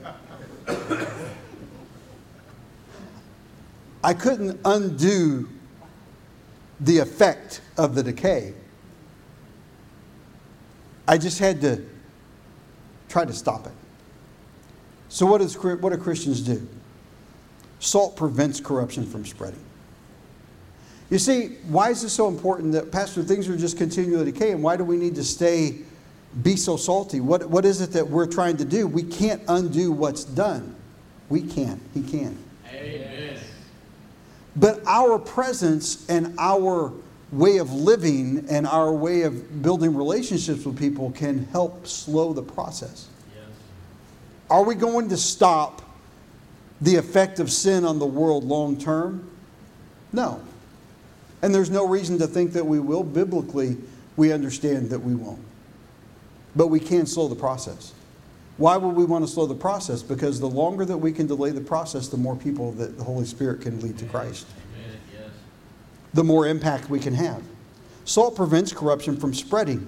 [4.04, 5.48] I couldn't undo
[6.80, 8.54] the effect of the decay
[11.12, 11.84] I just had to
[13.10, 13.72] try to stop it.
[15.10, 16.66] So, what, is, what do Christians do?
[17.80, 19.62] Salt prevents corruption from spreading.
[21.10, 24.62] You see, why is this so important that, Pastor, things are just continually decaying?
[24.62, 25.80] Why do we need to stay,
[26.42, 27.20] be so salty?
[27.20, 28.86] What, what is it that we're trying to do?
[28.86, 30.74] We can't undo what's done.
[31.28, 31.82] We can't.
[31.92, 32.38] He can.
[32.72, 33.38] Amen.
[34.56, 36.90] But our presence and our
[37.32, 42.42] way of living and our way of building relationships with people can help slow the
[42.42, 43.08] process.
[43.34, 43.46] Yes.
[44.50, 45.82] Are we going to stop
[46.82, 49.30] the effect of sin on the world long term?
[50.12, 50.42] No.
[51.40, 53.02] And there's no reason to think that we will.
[53.02, 53.78] Biblically,
[54.16, 55.40] we understand that we won't.
[56.54, 57.94] But we can slow the process.
[58.58, 60.02] Why would we want to slow the process?
[60.02, 63.24] Because the longer that we can delay the process, the more people that the Holy
[63.24, 64.46] Spirit can lead to Christ
[66.14, 67.42] the more impact we can have.
[68.04, 69.86] Salt prevents corruption from spreading.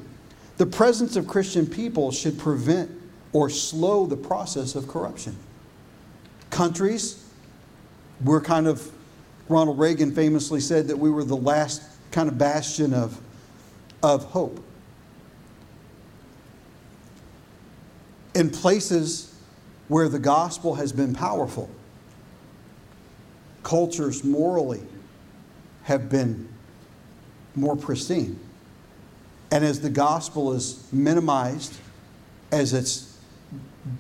[0.57, 2.91] The presence of Christian people should prevent
[3.33, 5.37] or slow the process of corruption.
[6.51, 7.29] Countries,
[8.23, 8.91] we're kind of,
[9.49, 11.83] Ronald Reagan famously said that we were the last
[12.13, 13.21] kind of bastion of,
[14.03, 14.65] of hope.
[18.37, 19.35] In places
[19.89, 21.69] where the gospel has been powerful,
[23.65, 24.83] cultures morally
[25.85, 26.49] have been
[27.55, 28.39] more pristine.
[29.51, 31.77] And as the gospel is minimized,
[32.51, 33.17] as it's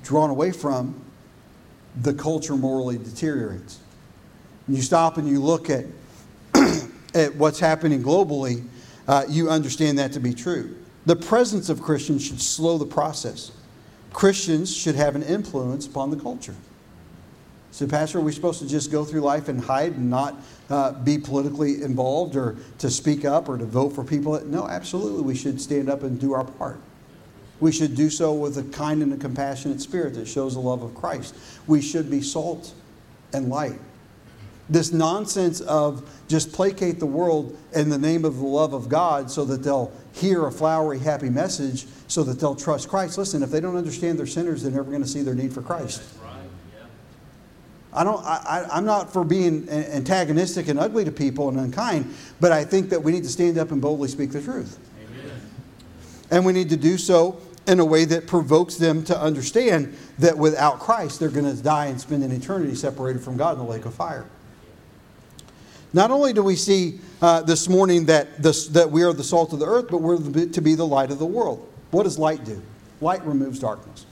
[0.02, 1.00] drawn away from,
[2.00, 3.78] the culture morally deteriorates.
[4.66, 5.84] And you stop and you look at,
[7.14, 8.66] at what's happening globally,
[9.06, 10.76] uh, you understand that to be true.
[11.06, 13.52] The presence of Christians should slow the process.
[14.12, 16.54] Christians should have an influence upon the culture.
[17.74, 20.36] So, Pastor, are we supposed to just go through life and hide and not
[20.70, 24.40] uh, be politically involved or to speak up or to vote for people?
[24.44, 25.22] No, absolutely.
[25.22, 26.78] We should stand up and do our part.
[27.58, 30.84] We should do so with a kind and a compassionate spirit that shows the love
[30.84, 31.34] of Christ.
[31.66, 32.72] We should be salt
[33.32, 33.80] and light.
[34.70, 39.32] This nonsense of just placate the world in the name of the love of God
[39.32, 43.18] so that they'll hear a flowery, happy message so that they'll trust Christ.
[43.18, 45.60] Listen, if they don't understand they're sinners, they're never going to see their need for
[45.60, 46.00] Christ.
[47.94, 52.50] I don't, I, I'm not for being antagonistic and ugly to people and unkind, but
[52.50, 54.78] I think that we need to stand up and boldly speak the truth.
[54.98, 55.40] Amen.
[56.30, 60.36] And we need to do so in a way that provokes them to understand that
[60.36, 63.70] without Christ, they're going to die and spend an eternity separated from God in the
[63.70, 64.26] lake of fire.
[65.92, 69.52] Not only do we see uh, this morning that, this, that we are the salt
[69.52, 71.72] of the earth, but we're to be the light of the world.
[71.92, 72.60] What does light do?
[73.00, 74.04] Light removes darkness.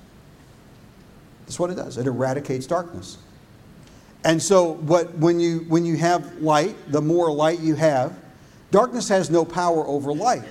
[1.45, 3.19] That's what it does, it eradicates darkness.
[4.25, 8.17] And so, what, when, you, when you have light, the more light you have,
[8.71, 10.45] darkness has no power over light.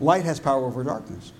[0.00, 1.32] Light has power over darkness.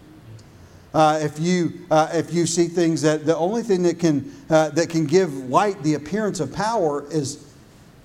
[0.95, 4.71] Uh, if, you, uh, if you see things that the only thing that can, uh,
[4.71, 7.53] that can give light the appearance of power is,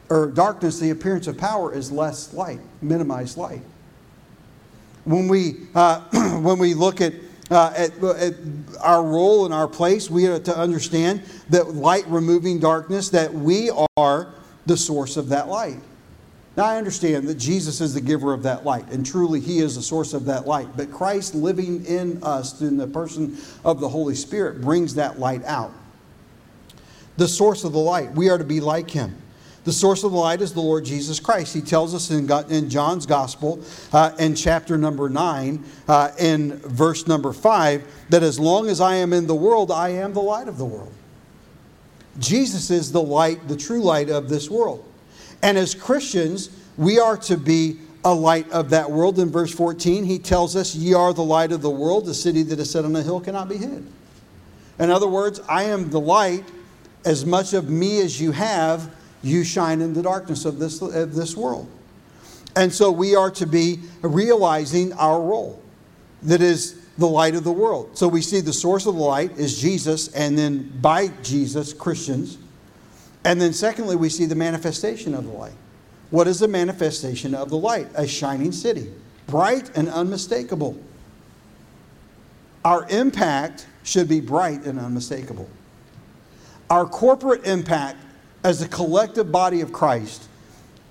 [0.10, 3.62] or darkness the appearance of power is less light, minimized light.
[5.06, 6.02] When we, uh,
[6.39, 7.13] when we look at
[7.51, 8.34] uh, at, at,
[8.79, 13.71] our role and our place, we are to understand that light removing darkness, that we
[13.97, 14.34] are
[14.65, 15.79] the source of that light.
[16.56, 19.75] Now, I understand that Jesus is the giver of that light, and truly He is
[19.75, 20.67] the source of that light.
[20.77, 25.43] But Christ living in us in the person of the Holy Spirit brings that light
[25.45, 25.71] out.
[27.17, 29.15] The source of the light, we are to be like Him.
[29.63, 31.54] The source of the light is the Lord Jesus Christ.
[31.54, 37.08] He tells us in, in John's Gospel, uh, in chapter number 9, uh, in verse
[37.08, 40.49] number 5, that as long as I am in the world, I am the light
[40.49, 40.91] of the world.
[42.19, 44.84] Jesus is the light, the true light of this world.
[45.41, 49.17] And as Christians, we are to be a light of that world.
[49.17, 52.06] In verse 14, he tells us, Ye are the light of the world.
[52.06, 53.88] The city that is set on a hill cannot be hid.
[54.80, 56.43] In other words, I am the light.
[57.06, 61.15] As much of me as you have, you shine in the darkness of this, of
[61.15, 61.67] this world.
[62.55, 65.62] And so we are to be realizing our role
[66.23, 67.97] that is the light of the world.
[67.97, 72.38] So we see the source of the light is Jesus, and then by Jesus, Christians.
[73.25, 75.53] And then, secondly, we see the manifestation of the light.
[76.12, 77.88] What is the manifestation of the light?
[77.95, 78.91] A shining city,
[79.27, 80.77] bright and unmistakable.
[82.63, 85.49] Our impact should be bright and unmistakable.
[86.69, 87.97] Our corporate impact
[88.43, 90.27] as a collective body of Christ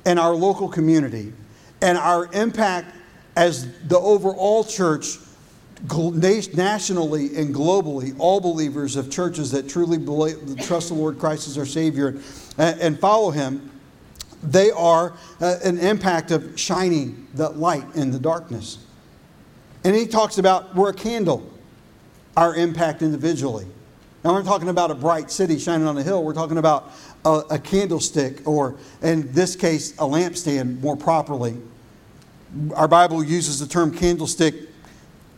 [0.05, 1.33] and our local community
[1.81, 2.95] and our impact
[3.37, 5.19] as the overall church
[6.55, 11.59] nationally and globally, all believers of churches that truly believe, trust the Lord Christ as
[11.59, 12.19] our Savior
[12.57, 13.71] and follow Him,
[14.43, 18.79] they are uh, an impact of shining the light in the darkness.
[19.85, 21.49] And he talks about we're a candle,
[22.37, 23.67] our impact individually.
[24.25, 26.23] Now, we're talking about a bright city shining on a hill.
[26.23, 26.93] We're talking about
[27.25, 31.57] a, a candlestick, or in this case, a lampstand more properly.
[32.75, 34.55] Our Bible uses the term candlestick,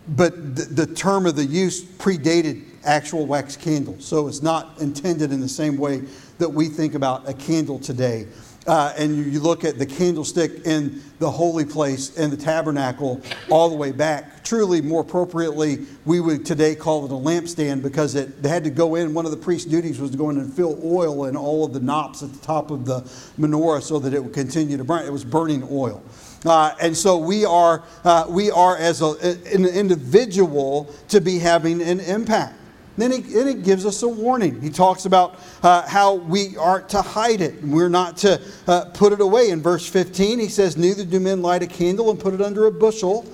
[0.09, 4.05] but the, the term of the use predated actual wax candles.
[4.05, 6.03] So it's not intended in the same way
[6.39, 8.27] that we think about a candle today
[8.67, 13.21] uh, and you, you look at the candlestick in the holy place and the tabernacle
[13.51, 14.43] all the way back.
[14.45, 18.71] Truly, more appropriately, we would today call it a lampstand because it they had to
[18.71, 19.15] go in.
[19.15, 21.73] One of the priest's duties was to go in and fill oil in all of
[21.73, 23.01] the knops at the top of the
[23.39, 25.07] menorah so that it would continue to burn.
[25.07, 26.03] It was burning oil.
[26.45, 29.13] Uh, and so we are, uh, we are as a,
[29.55, 32.55] an individual to be having an impact.
[32.97, 34.61] Then he, then he gives us a warning.
[34.61, 37.63] He talks about uh, how we aren't to hide it.
[37.63, 39.51] We're not to uh, put it away.
[39.51, 42.67] In verse 15, he says, Neither do men light a candle and put it under
[42.67, 43.27] a bushel,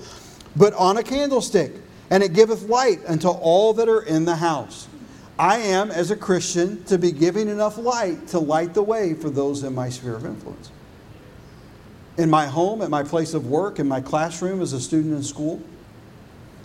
[0.55, 1.73] but on a candlestick,
[2.09, 4.87] and it giveth light unto all that are in the house.
[5.37, 9.29] I am, as a Christian, to be giving enough light to light the way for
[9.29, 10.71] those in my sphere of influence.
[12.17, 15.23] In my home, at my place of work, in my classroom, as a student in
[15.23, 15.61] school,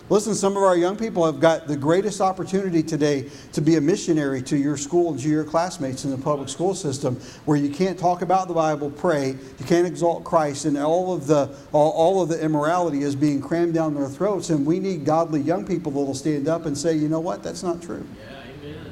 [0.09, 3.81] Listen, some of our young people have got the greatest opportunity today to be a
[3.81, 7.69] missionary to your school and to your classmates in the public school system where you
[7.69, 11.91] can't talk about the Bible, pray, you can't exalt Christ, and all of the, all,
[11.91, 14.49] all of the immorality is being crammed down their throats.
[14.49, 17.43] And we need godly young people that will stand up and say, you know what,
[17.43, 18.07] that's not true.
[18.17, 18.91] Yeah, amen.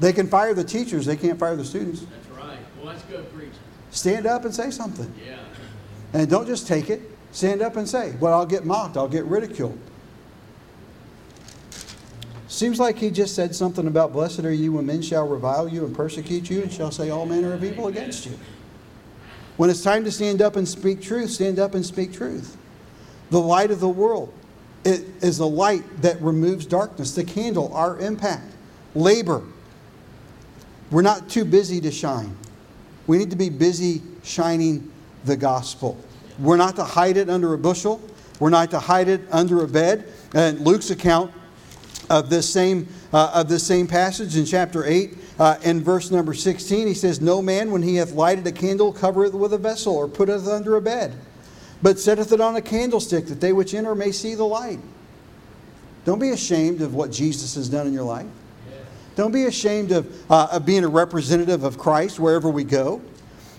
[0.00, 2.00] They can fire the teachers, they can't fire the students.
[2.00, 2.58] That's right.
[2.82, 3.52] Well, that's good preaching.
[3.92, 5.14] Stand up and say something.
[5.24, 5.38] Yeah.
[6.12, 7.13] And don't just take it.
[7.34, 9.78] Stand up and say, Well, I'll get mocked, I'll get ridiculed.
[12.46, 15.84] Seems like he just said something about blessed are you when men shall revile you
[15.84, 18.38] and persecute you and shall say all manner of evil against you.
[19.56, 22.56] When it's time to stand up and speak truth, stand up and speak truth.
[23.30, 24.32] The light of the world
[24.84, 27.14] it is a light that removes darkness.
[27.14, 28.52] The candle, our impact.
[28.94, 29.42] Labor.
[30.90, 32.36] We're not too busy to shine.
[33.06, 34.92] We need to be busy shining
[35.24, 35.98] the gospel.
[36.38, 38.00] We're not to hide it under a bushel.
[38.40, 40.12] We're not to hide it under a bed.
[40.34, 41.32] And Luke's account
[42.10, 46.34] of this same, uh, of this same passage in chapter 8, uh, in verse number
[46.34, 49.94] 16, he says, No man, when he hath lighted a candle, covereth with a vessel,
[49.94, 51.14] or putteth under a bed,
[51.82, 54.80] but setteth it on a candlestick, that they which enter may see the light.
[56.04, 58.26] Don't be ashamed of what Jesus has done in your life.
[59.16, 63.00] Don't be ashamed of, uh, of being a representative of Christ wherever we go.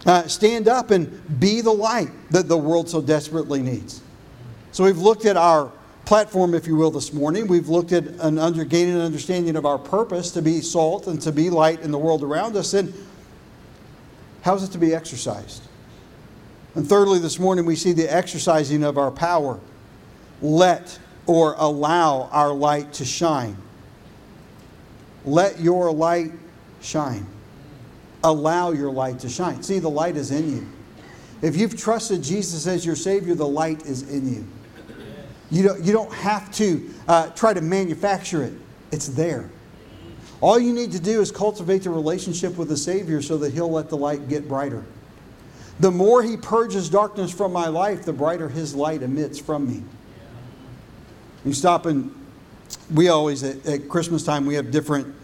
[0.06, 4.02] Uh, stand up and be the light that the world so desperately needs.
[4.72, 5.72] So we've looked at our
[6.06, 7.48] platform, if you will, this morning.
[7.48, 11.20] We've looked at an under, gaining an understanding of our purpose to be salt and
[11.24, 12.76] to be light in the world around us.
[12.76, 12.94] And
[14.44, 15.64] how is it to be exercised?
[16.76, 19.60] And thirdly, this morning we see the exercising of our power.
[20.40, 23.58] Let or allow our light to shine.
[25.24, 26.34] Let your light
[26.82, 27.26] shine
[28.26, 29.62] allow your light to shine.
[29.64, 30.68] See, the light is in you.
[31.42, 34.48] If you've trusted Jesus as your Savior, the light is in you.
[35.52, 38.54] You don't, you don't have to uh, try to manufacture it,
[38.92, 39.50] it's there.
[40.42, 43.72] All you need to do is cultivate the relationship with the Savior so that He'll
[43.72, 44.84] let the light get brighter.
[45.80, 49.84] The more He purges darkness from my life, the brighter His light emits from me.
[51.46, 52.14] You stop and
[52.92, 55.16] we always, at, at Christmas time, we have different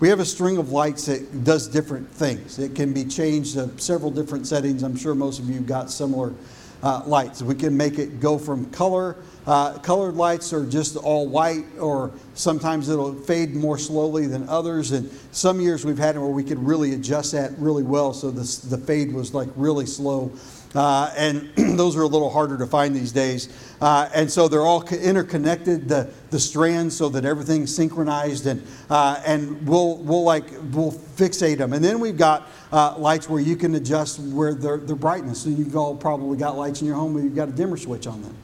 [0.00, 2.58] we have a string of lights that does different things.
[2.58, 4.82] It can be changed to several different settings.
[4.82, 6.34] I'm sure most of you got similar
[6.82, 7.42] uh, lights.
[7.42, 12.12] We can make it go from color, uh, colored lights or just all white, or
[12.34, 14.92] sometimes it'll fade more slowly than others.
[14.92, 18.30] And some years we've had it where we could really adjust that really well, so
[18.30, 20.30] the the fade was like really slow.
[20.74, 23.48] Uh, and those are a little harder to find these days.
[23.80, 28.46] Uh, and so they're all interconnected, the, the strands, so that everything's synchronized.
[28.46, 31.72] And, uh, and we'll, we'll, like, we'll fixate them.
[31.72, 35.42] And then we've got uh, lights where you can adjust where their, their brightness.
[35.42, 38.06] So you've all probably got lights in your home where you've got a dimmer switch
[38.06, 38.34] on them.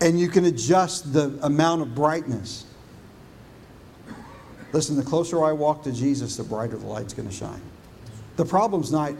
[0.00, 2.66] And you can adjust the amount of brightness.
[4.72, 7.62] Listen, the closer I walk to Jesus, the brighter the light's going to shine.
[8.36, 9.14] The problem's not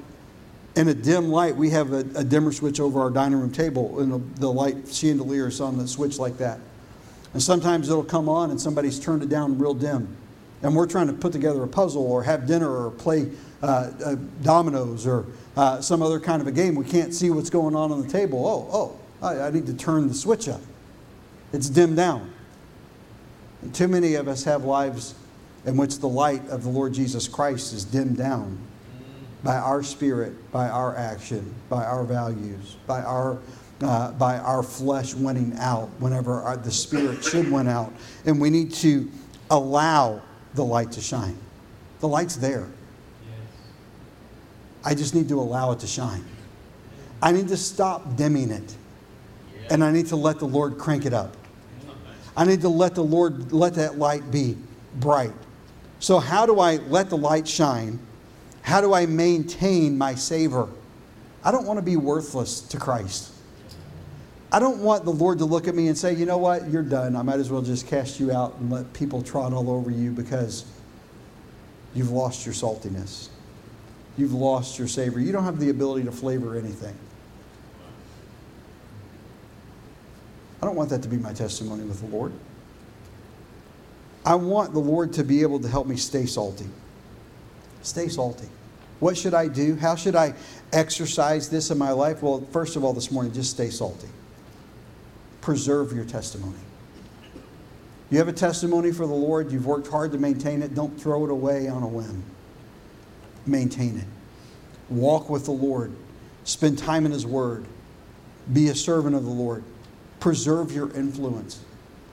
[0.77, 4.01] in a dim light, we have a, a dimmer switch over our dining room table,
[4.01, 6.59] and the, the light chandelier is on the switch like that.
[7.33, 10.17] And sometimes it'll come on and somebody's turned it down real dim.
[10.63, 13.31] And we're trying to put together a puzzle or have dinner or play
[13.63, 16.75] uh, uh, dominoes or uh, some other kind of a game.
[16.75, 18.47] We can't see what's going on on the table.
[18.47, 20.61] Oh, oh, I, I need to turn the switch up.
[21.53, 22.33] It's dimmed down.
[23.63, 25.15] And too many of us have lives
[25.67, 28.59] in which the light of the Lord Jesus Christ is dimmed down
[29.45, 33.39] by our spirit, by our action, by our values, by our
[33.83, 37.93] uh, by our flesh winning out whenever our, the spirit should win out.
[38.25, 39.11] And we need to
[39.51, 40.23] allow
[40.55, 41.37] the light to shine.
[42.01, 42.69] The light's there.
[44.85, 46.25] I just need to allow it to shine.
[47.23, 48.77] I need to stop dimming it.
[49.71, 51.37] And I need to let the Lord crank it up.
[52.37, 54.57] I need to let the Lord let that light be
[54.97, 55.33] bright.
[56.01, 57.99] So, how do I let the light shine?
[58.65, 60.69] How do I maintain my savor?
[61.45, 63.31] I don't want to be worthless to Christ.
[64.51, 66.83] I don't want the Lord to look at me and say, you know what, you're
[66.83, 67.15] done.
[67.15, 70.13] I might as well just cast you out and let people trot all over you
[70.13, 70.65] because
[71.95, 73.29] you've lost your saltiness.
[74.17, 75.21] You've lost your savor.
[75.21, 76.97] You don't have the ability to flavor anything.
[80.63, 82.33] I don't want that to be my testimony with the Lord.
[84.25, 86.71] I want the Lord to be able to help me stay salty.
[87.85, 88.49] Stay salty.
[88.99, 89.77] What should I do?
[89.77, 90.35] How should I
[90.73, 92.23] exercise this in my life?
[92.23, 94.09] Well, first of all, this morning, just stay salty.
[95.43, 96.57] Preserve your testimony.
[98.11, 101.25] You have a testimony for the Lord, you've worked hard to maintain it, don't throw
[101.25, 102.23] it away on a whim.
[103.47, 104.07] Maintain it.
[104.89, 105.93] Walk with the Lord.
[106.45, 107.67] Spend time in His Word.
[108.53, 109.65] Be a servant of the Lord.
[110.21, 111.61] Preserve your influence.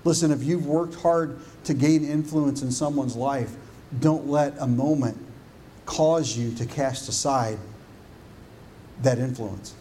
[0.03, 3.55] Listen, if you've worked hard to gain influence in someone's life,
[3.99, 5.17] don't let a moment
[5.85, 7.57] cause you to cast aside
[9.01, 9.73] that influence.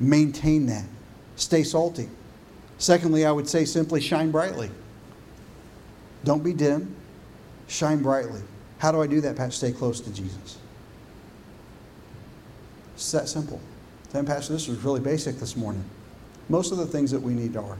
[0.00, 0.84] Maintain that.
[1.36, 2.08] Stay salty.
[2.78, 4.70] Secondly, I would say simply shine brightly.
[6.24, 6.94] Don't be dim,
[7.66, 8.40] shine brightly.
[8.78, 9.52] How do I do that, Pat?
[9.52, 10.58] Stay close to Jesus.
[12.94, 13.60] It's that simple.
[14.10, 15.84] Then, Pastor, this was really basic this morning.
[16.48, 17.76] Most of the things that we need are.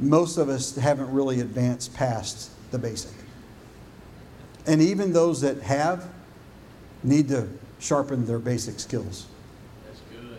[0.00, 3.12] Most of us haven't really advanced past the basic.
[4.68, 6.06] And even those that have
[7.02, 7.48] need to
[7.78, 9.26] sharpen their basic skills.
[9.86, 10.36] That's good.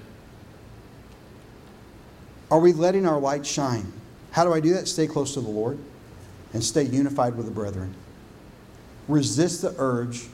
[2.52, 3.92] Are we letting our light shine?
[4.30, 4.88] How do I do that?
[4.88, 5.80] Stay close to the Lord
[6.54, 7.96] and stay unified with the brethren.
[9.08, 10.28] Resist the urge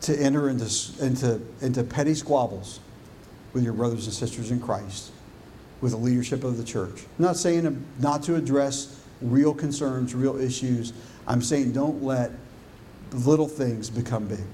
[0.00, 0.68] to enter into,
[1.00, 2.80] into, into petty squabbles
[3.52, 5.12] with your brothers and sisters in Christ,
[5.80, 7.04] with the leadership of the church.
[7.18, 10.92] I'm not saying uh, not to address real concerns, real issues.
[11.28, 12.32] I'm saying don't let
[13.12, 14.44] little things become big.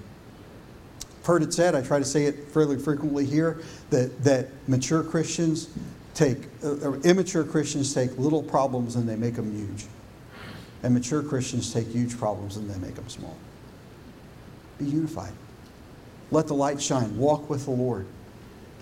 [1.21, 5.03] I've heard it said, I try to say it fairly frequently here, that, that mature
[5.03, 5.69] Christians
[6.15, 9.87] take, uh, or immature Christians take little problems and they make them huge.
[10.83, 13.37] And mature Christians take huge problems and they make them small.
[14.79, 15.33] Be unified.
[16.31, 17.17] Let the light shine.
[17.17, 18.07] Walk with the Lord.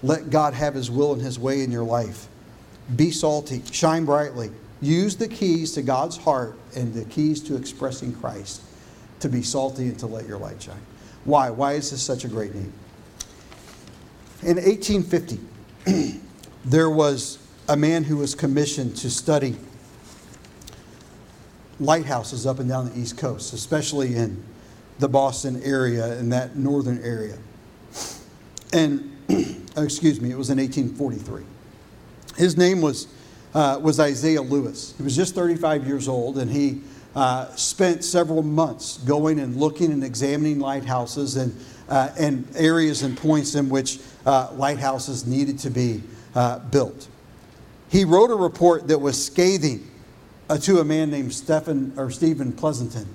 [0.03, 2.27] Let God have His will and His way in your life.
[2.95, 3.63] Be salty.
[3.71, 4.51] Shine brightly.
[4.83, 8.61] Use the keys to God's heart and the keys to expressing Christ
[9.25, 10.77] to be salty and to let your light shine.
[11.25, 11.49] Why?
[11.49, 12.71] Why is this such a great need?
[14.43, 16.21] In 1850,
[16.67, 19.57] there was a man who was commissioned to study
[21.81, 24.45] lighthouses up and down the East Coast, especially in
[24.99, 27.39] the Boston area and that northern area.
[28.75, 29.11] And,
[29.79, 31.45] excuse me, it was in 1843.
[32.37, 33.09] His name was,
[33.55, 34.93] uh, was Isaiah Lewis.
[34.99, 36.83] He was just 35 years old, and he
[37.15, 41.55] uh, spent several months going and looking and examining lighthouses and,
[41.89, 46.03] uh, and areas and points in which uh, lighthouses needed to be
[46.35, 47.09] uh, built.
[47.89, 49.89] He wrote a report that was scathing
[50.49, 53.07] uh, to a man named Stephen or Stephen Pleasonton.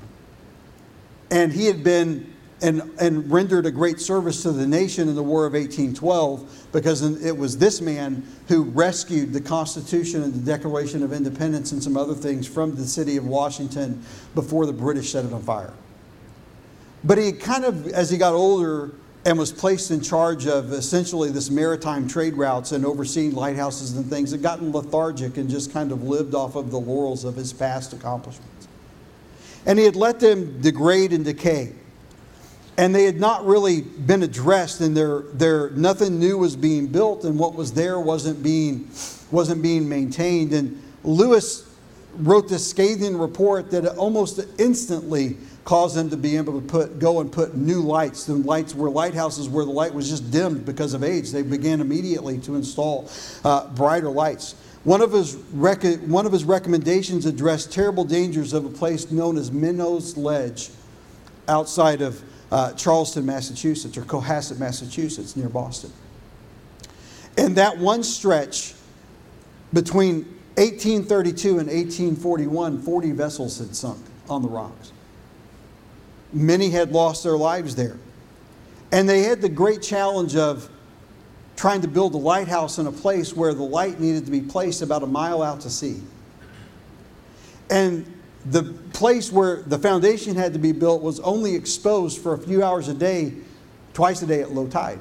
[1.30, 5.24] And he had been and, and rendered a great service to the nation in the
[5.24, 11.04] War of 1812 because it was this man who rescued the Constitution and the Declaration
[11.04, 14.04] of Independence and some other things from the city of Washington
[14.36, 15.74] before the British set it on fire.
[17.04, 18.92] But he kind of, as he got older
[19.26, 24.06] and was placed in charge of essentially this maritime trade routes and overseeing lighthouses and
[24.06, 27.54] things, had gotten lethargic and just kind of lived off of the laurels of his
[27.54, 28.68] past accomplishments.
[29.66, 31.74] And he had let them degrade and decay
[32.80, 37.26] and they had not really been addressed and there, there nothing new was being built
[37.26, 38.90] and what was there wasn't being
[39.32, 40.54] wasn't being maintained.
[40.54, 41.70] And lewis
[42.16, 47.20] wrote this scathing report that almost instantly caused them to be able to put go
[47.20, 48.24] and put new lights.
[48.24, 51.32] The lights were lighthouses where the light was just dimmed because of age.
[51.32, 53.12] They began immediately to install
[53.44, 54.56] uh, brighter lights.
[54.86, 59.38] One of, his rec- one of his recommendations addressed terrible dangers of a place known
[59.38, 60.70] as Minot's Ledge
[61.50, 65.92] outside of uh, Charleston, Massachusetts, or Cohasset, Massachusetts, near Boston.
[67.38, 68.74] And that one stretch
[69.74, 70.26] between
[70.56, 74.92] 1832 and 1841, 40 vessels had sunk on the rocks.
[76.34, 77.98] Many had lost their lives there.
[78.92, 80.70] And they had the great challenge of
[81.56, 84.82] trying to build a lighthouse in a place where the light needed to be placed
[84.82, 86.02] about a mile out to sea.
[87.70, 88.19] And
[88.52, 92.64] the place where the foundation had to be built was only exposed for a few
[92.64, 93.34] hours a day,
[93.94, 95.00] twice a day at low tide.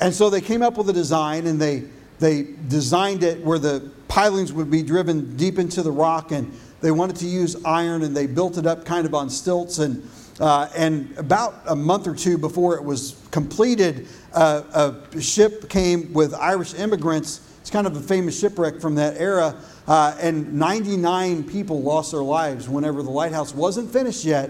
[0.00, 1.84] And so they came up with a design and they,
[2.18, 6.90] they designed it where the pilings would be driven deep into the rock and they
[6.90, 9.78] wanted to use iron and they built it up kind of on stilts.
[9.78, 15.68] And, uh, and about a month or two before it was completed, uh, a ship
[15.68, 17.40] came with Irish immigrants.
[17.60, 19.54] It's kind of a famous shipwreck from that era.
[19.90, 24.48] Uh, and 99 people lost their lives whenever the lighthouse wasn't finished yet.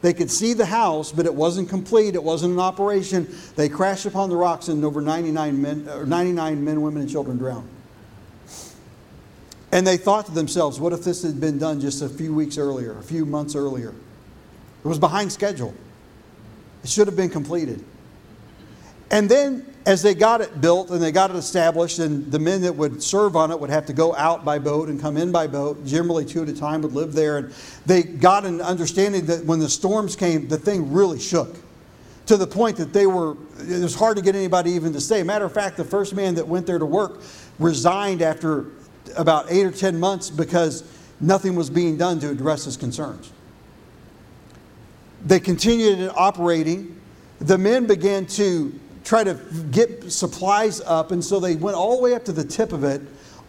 [0.00, 2.14] They could see the house, but it wasn't complete.
[2.14, 3.28] It wasn't in operation.
[3.54, 7.68] They crashed upon the rocks, and over 99 men, 99 men, women, and children drowned.
[9.72, 12.56] And they thought to themselves, what if this had been done just a few weeks
[12.56, 13.90] earlier, a few months earlier?
[13.90, 15.74] It was behind schedule.
[16.82, 17.84] It should have been completed.
[19.10, 22.60] And then, as they got it built and they got it established, and the men
[22.62, 25.32] that would serve on it would have to go out by boat and come in
[25.32, 27.38] by boat, generally two at a time would live there.
[27.38, 27.54] And
[27.86, 31.56] they got an understanding that when the storms came, the thing really shook
[32.28, 35.22] to the point that they were, it was hard to get anybody even to stay.
[35.22, 37.22] Matter of fact, the first man that went there to work
[37.58, 38.66] resigned after
[39.16, 40.84] about eight or 10 months because
[41.20, 43.32] nothing was being done to address his concerns.
[45.24, 47.00] They continued operating.
[47.40, 48.78] The men began to
[49.08, 49.34] try to
[49.70, 52.84] get supplies up, and so they went all the way up to the tip of
[52.84, 53.00] it.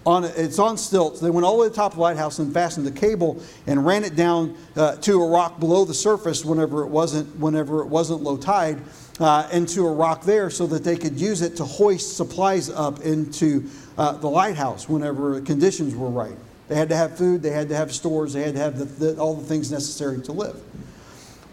[0.05, 1.20] On, it's on stilts.
[1.20, 3.43] They went all the way to the top of the lighthouse and fastened the cable
[3.68, 7.82] and ran it down uh, to a rock below the surface whenever it wasn't, whenever
[7.82, 8.80] it wasn't low tide,
[9.20, 13.01] uh, into a rock there so that they could use it to hoist supplies up
[13.01, 16.38] into uh, the lighthouse whenever conditions were right.
[16.70, 18.86] They had to have food, they had to have stores, they had to have the,
[18.86, 20.62] the, all the things necessary to live.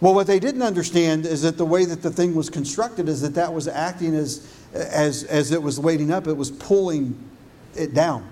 [0.00, 3.22] Well, what they didn't understand is that the way that the thing was constructed is
[3.22, 7.18] that that was acting as, as, as it was waiting up, it was pulling
[7.74, 8.28] it down.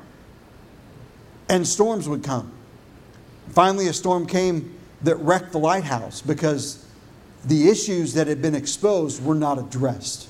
[1.48, 2.52] And storms would come.
[3.50, 6.86] Finally, a storm came that wrecked the lighthouse because
[7.44, 10.28] the issues that had been exposed were not addressed.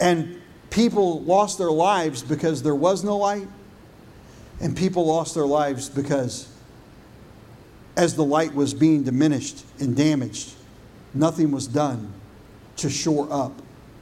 [0.00, 0.40] And
[0.70, 3.48] people lost their lives because there was no light,
[4.60, 6.48] and people lost their lives because
[7.96, 10.52] as the light was being diminished and damaged,
[11.14, 12.12] nothing was done
[12.76, 13.52] to shore up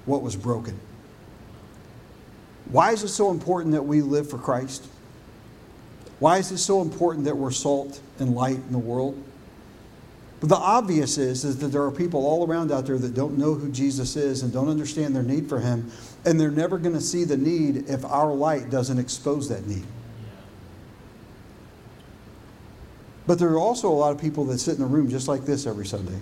[0.05, 0.79] what was broken.
[2.71, 4.87] Why is it so important that we live for Christ?
[6.19, 9.23] Why is it so important that we're salt and light in the world?
[10.41, 13.39] But the obvious is, is that there are people all around out there that don't
[13.39, 15.91] know who Jesus is and don't understand their need for him,
[16.25, 19.85] and they're never going to see the need if our light doesn't expose that need.
[23.27, 25.45] But there are also a lot of people that sit in a room just like
[25.45, 26.21] this every Sunday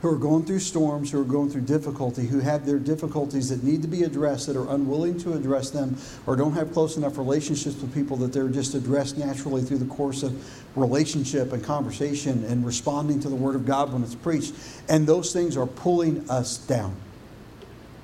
[0.00, 3.62] who are going through storms, who are going through difficulty, who have their difficulties that
[3.62, 5.94] need to be addressed, that are unwilling to address them,
[6.26, 9.84] or don't have close enough relationships with people that they're just addressed naturally through the
[9.86, 10.32] course of
[10.74, 14.54] relationship and conversation and responding to the Word of God when it's preached.
[14.88, 16.96] And those things are pulling us down.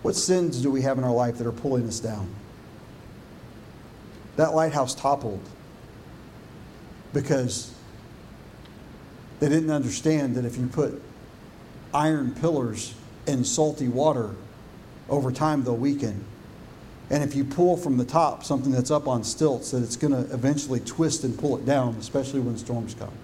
[0.02, 2.28] What sins do we have in our life that are pulling us down?
[4.36, 5.40] That lighthouse toppled
[7.16, 7.72] because
[9.40, 11.02] they didn't understand that if you put
[11.94, 12.94] iron pillars
[13.26, 14.34] in salty water,
[15.08, 16.22] over time they'll weaken.
[17.08, 20.12] And if you pull from the top something that's up on stilts, that it's going
[20.12, 23.14] to eventually twist and pull it down, especially when storms come.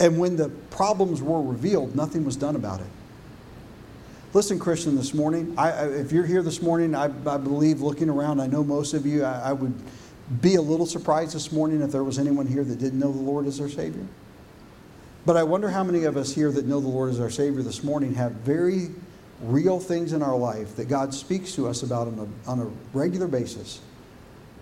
[0.00, 2.86] And when the problems were revealed, nothing was done about it.
[4.32, 8.10] Listen, Christian, this morning, I, I, if you're here this morning, I, I, believe looking
[8.10, 9.72] around, I know most of you, I would
[10.40, 13.18] be a little surprised this morning if there was anyone here that didn't know the
[13.20, 14.06] Lord as their Savior.
[15.24, 17.62] But I wonder how many of us here that know the Lord as our Savior
[17.62, 18.88] this morning have very
[19.42, 22.70] real things in our life that God speaks to us about on a, on a
[22.96, 23.80] regular basis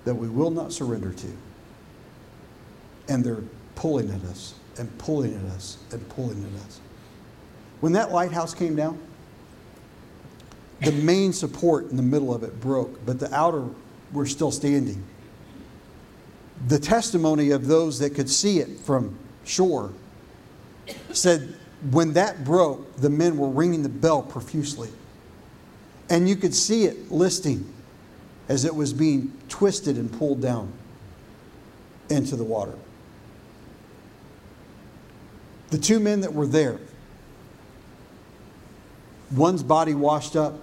[0.04, 1.28] that we will not surrender to.
[3.08, 3.42] And they're
[3.74, 6.80] pulling at us and pulling at us and pulling at us.
[7.80, 8.98] When that lighthouse came down,
[10.80, 13.64] the main support in the middle of it broke, but the outer
[14.12, 15.02] were still standing
[16.66, 19.92] the testimony of those that could see it from shore
[21.12, 21.54] said
[21.90, 24.88] when that broke, the men were ringing the bell profusely.
[26.08, 27.72] And you could see it listing
[28.48, 30.72] as it was being twisted and pulled down
[32.08, 32.74] into the water.
[35.70, 36.78] The two men that were there,
[39.34, 40.54] one's body washed up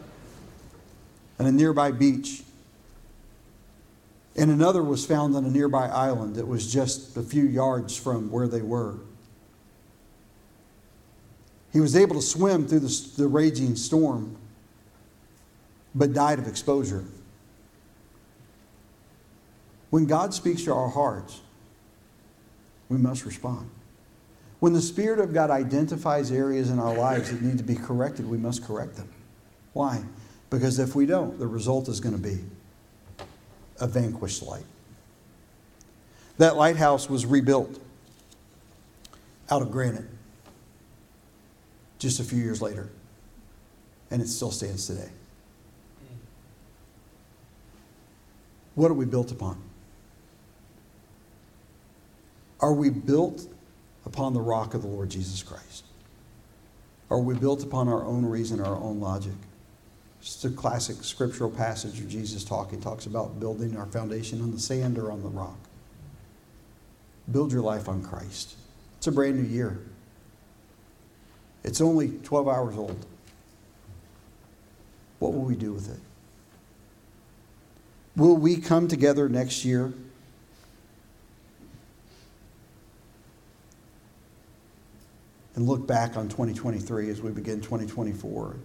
[1.39, 2.43] on a nearby beach
[4.35, 8.31] and another was found on a nearby island that was just a few yards from
[8.31, 8.95] where they were.
[11.71, 14.35] He was able to swim through the, the raging storm,
[15.93, 17.03] but died of exposure.
[19.89, 21.41] When God speaks to our hearts,
[22.89, 23.69] we must respond.
[24.59, 28.27] When the Spirit of God identifies areas in our lives that need to be corrected,
[28.27, 29.09] we must correct them.
[29.73, 30.03] Why?
[30.49, 32.39] Because if we don't, the result is going to be
[33.83, 34.63] a vanquished light.
[36.37, 37.81] That lighthouse was rebuilt
[39.51, 40.05] out of granite
[41.99, 42.89] just a few years later,
[44.09, 45.09] and it still stands today.
[48.75, 49.61] What are we built upon?
[52.61, 53.45] Are we built
[54.05, 55.83] upon the rock of the Lord Jesus Christ?
[57.09, 59.33] Are we built upon our own reason, our own logic?
[60.23, 64.59] It's a classic scriptural passage of Jesus talking, talks about building our foundation on the
[64.59, 65.57] sand or on the rock.
[67.29, 68.55] Build your life on Christ.
[68.97, 69.79] It's a brand new year.
[71.65, 73.05] It's only 12 hours old.
[75.19, 75.99] What will we do with it?
[78.15, 79.91] Will we come together next year
[85.55, 88.55] and look back on 2023 as we begin 2024?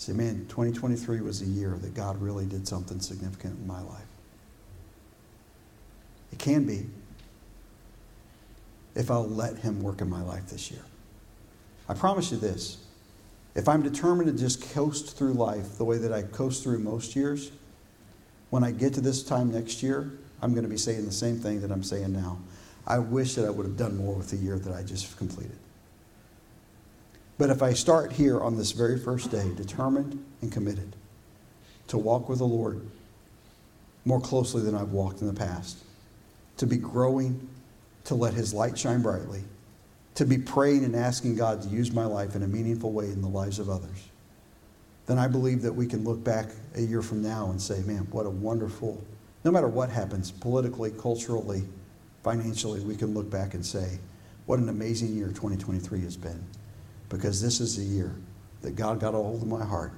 [0.00, 4.06] Say, man, 2023 was a year that God really did something significant in my life.
[6.32, 6.86] It can be
[8.94, 10.80] if I'll let Him work in my life this year.
[11.86, 12.78] I promise you this
[13.54, 17.14] if I'm determined to just coast through life the way that I coast through most
[17.14, 17.52] years,
[18.48, 21.36] when I get to this time next year, I'm going to be saying the same
[21.36, 22.38] thing that I'm saying now.
[22.86, 25.58] I wish that I would have done more with the year that I just completed.
[27.40, 30.94] But if I start here on this very first day, determined and committed
[31.88, 32.82] to walk with the Lord
[34.04, 35.78] more closely than I've walked in the past,
[36.58, 37.48] to be growing,
[38.04, 39.42] to let His light shine brightly,
[40.16, 43.22] to be praying and asking God to use my life in a meaningful way in
[43.22, 44.10] the lives of others,
[45.06, 48.06] then I believe that we can look back a year from now and say, man,
[48.10, 49.02] what a wonderful,
[49.44, 51.62] no matter what happens politically, culturally,
[52.22, 53.98] financially, we can look back and say,
[54.44, 56.44] what an amazing year 2023 has been.
[57.10, 58.14] Because this is the year
[58.62, 59.92] that God got a hold of my heart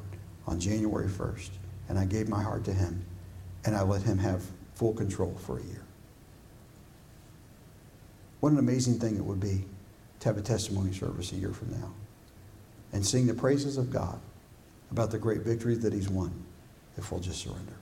[0.46, 1.50] on January 1st,
[1.88, 3.04] and I gave my heart to Him,
[3.64, 4.42] and I let Him have
[4.74, 5.84] full control for a year.
[8.40, 9.64] What an amazing thing it would be
[10.18, 11.92] to have a testimony service a year from now
[12.92, 14.18] and sing the praises of God
[14.90, 16.32] about the great victory that He's won
[16.96, 17.74] if we'll just surrender.